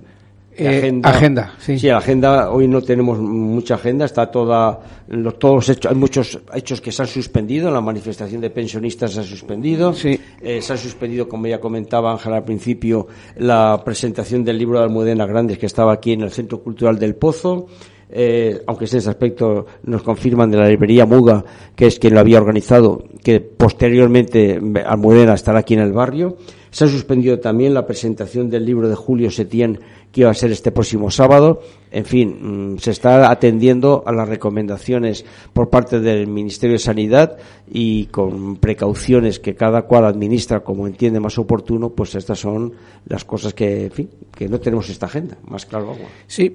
[0.55, 1.79] Eh, agenda, agenda sí.
[1.79, 1.89] sí.
[1.89, 2.51] agenda.
[2.51, 4.05] Hoy no tenemos mucha agenda.
[4.05, 7.71] Está toda, los, todos hechos, hay muchos hechos que se han suspendido.
[7.71, 9.93] La manifestación de pensionistas se ha suspendido.
[9.93, 10.19] Sí.
[10.41, 14.85] Eh, se ha suspendido, como ya comentaba Ángela al principio, la presentación del libro de
[14.85, 17.67] Almudena Grandes que estaba aquí en el Centro Cultural del Pozo
[18.15, 21.43] eh, aunque ese aspecto nos confirman de la librería Muga,
[21.75, 26.37] que es quien lo había organizado, que posteriormente Almudena estará aquí en el barrio.
[26.73, 29.79] Se ha suspendido también la presentación del libro de Julio Setién,
[30.11, 31.61] que iba a ser este próximo sábado.
[31.91, 37.37] En fin, mm, se está atendiendo a las recomendaciones por parte del Ministerio de Sanidad
[37.69, 42.73] y con precauciones que cada cual administra como entiende más oportuno, pues estas son
[43.05, 46.07] las cosas que, en fin, que no tenemos esta agenda, más claro agua.
[46.25, 46.51] Sí,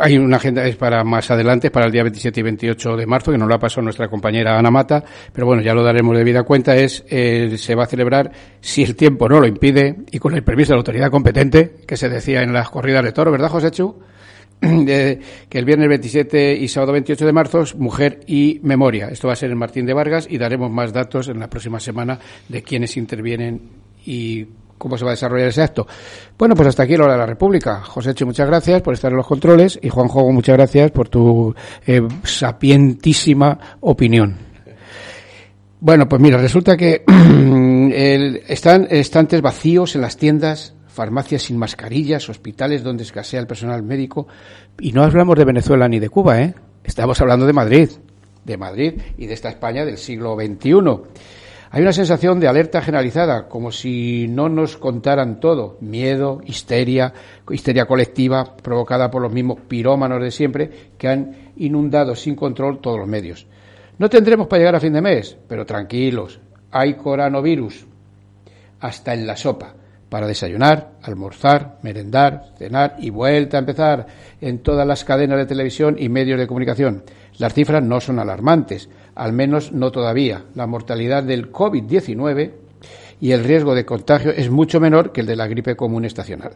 [0.00, 3.32] hay una agenda es para más adelante, para el día 27 y 28 de marzo,
[3.32, 5.02] que nos lo ha pasado nuestra compañera Ana Mata,
[5.32, 8.84] pero bueno, ya lo daremos de vida cuenta, es eh, se va a celebrar, si
[8.84, 12.08] el tiempo no lo impide, y con el permiso de la autoridad competente, que se
[12.08, 13.96] decía en las corridas de toro, ¿verdad, José Chu?
[14.60, 19.08] que el viernes 27 y sábado 28 de marzo, Mujer y Memoria.
[19.08, 21.78] Esto va a ser en Martín de Vargas y daremos más datos en la próxima
[21.78, 23.60] semana de quiénes intervienen
[24.04, 24.46] y
[24.78, 25.86] cómo se va a desarrollar ese acto.
[26.38, 27.82] Bueno, pues hasta aquí la hora de la República.
[27.82, 31.54] José muchas gracias por estar en los controles y Juan Jogo, muchas gracias por tu
[31.86, 34.36] eh, sapientísima opinión.
[35.78, 37.04] Bueno, pues mira, resulta que
[37.96, 44.28] están estantes vacíos en las tiendas farmacias sin mascarillas, hospitales donde escasea el personal médico.
[44.78, 46.54] Y no hablamos de Venezuela ni de Cuba, ¿eh?
[46.84, 47.88] Estamos hablando de Madrid,
[48.44, 50.70] de Madrid y de esta España del siglo XXI.
[51.70, 55.78] Hay una sensación de alerta generalizada, como si no nos contaran todo.
[55.80, 57.14] Miedo, histeria,
[57.50, 62.98] histeria colectiva provocada por los mismos pirómanos de siempre que han inundado sin control todos
[62.98, 63.46] los medios.
[63.98, 66.40] No tendremos para llegar a fin de mes, pero tranquilos,
[66.70, 67.86] hay coronavirus
[68.80, 69.74] hasta en la sopa
[70.08, 74.06] para desayunar, almorzar, merendar, cenar y vuelta a empezar
[74.40, 77.02] en todas las cadenas de televisión y medios de comunicación.
[77.38, 80.44] Las cifras no son alarmantes, al menos no todavía.
[80.54, 82.52] La mortalidad del COVID-19
[83.20, 86.52] y el riesgo de contagio es mucho menor que el de la gripe común estacional.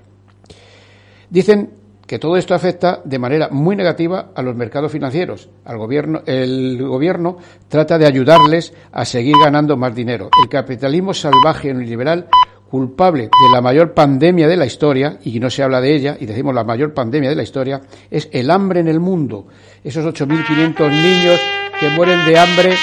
[1.29, 1.71] Dicen
[2.11, 5.49] que todo esto afecta de manera muy negativa a los mercados financieros.
[5.65, 7.37] Al gobierno, el gobierno
[7.69, 10.29] trata de ayudarles a seguir ganando más dinero.
[10.43, 12.27] El capitalismo salvaje y liberal
[12.69, 16.27] culpable de la mayor pandemia de la historia, y no se habla de ella, y
[16.27, 17.81] decimos la mayor pandemia de la historia,
[18.11, 19.47] es el hambre en el mundo.
[19.85, 21.41] Esos 8.500 niños
[21.79, 22.75] que mueren de hambre,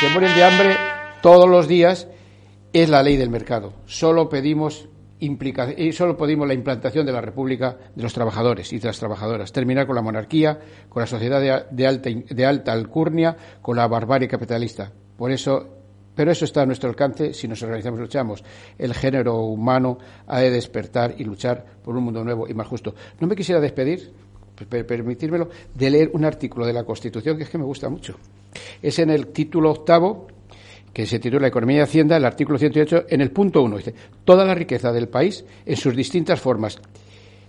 [0.00, 0.76] que mueren de hambre
[1.22, 2.06] todos los días,
[2.72, 3.72] es la ley del mercado.
[3.86, 4.88] Solo pedimos
[5.20, 9.52] y solo pedimos la implantación de la República de los trabajadores y de las trabajadoras,
[9.52, 10.58] terminar con la monarquía,
[10.88, 11.40] con la sociedad
[11.70, 14.90] de, alta, de alta alcurnia, con la barbarie capitalista.
[15.16, 15.80] Por eso
[16.14, 18.44] pero eso está a nuestro alcance si nos organizamos y luchamos.
[18.76, 19.96] El género humano
[20.26, 22.94] ha de despertar y luchar por un mundo nuevo y más justo.
[23.20, 24.12] No me quisiera despedir,
[24.68, 28.16] permitírmelo, de leer un artículo de la Constitución que es que me gusta mucho.
[28.82, 30.26] Es en el título octavo,
[30.92, 33.76] que se titula Economía y Hacienda, el artículo 108, en el punto uno.
[33.76, 36.80] Dice, toda la riqueza del país en sus distintas formas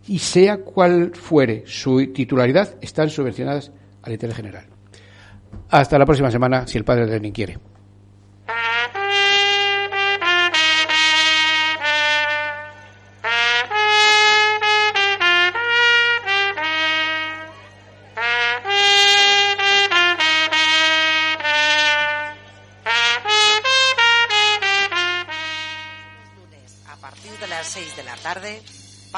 [0.08, 3.72] y sea cual fuere su titularidad, están subvencionadas
[4.02, 4.66] al interés general.
[5.70, 7.71] Hasta la próxima semana, si el padre de Lenin quiere.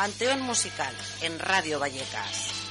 [0.04, 2.63] Panteón Musical en Radio Vallecas.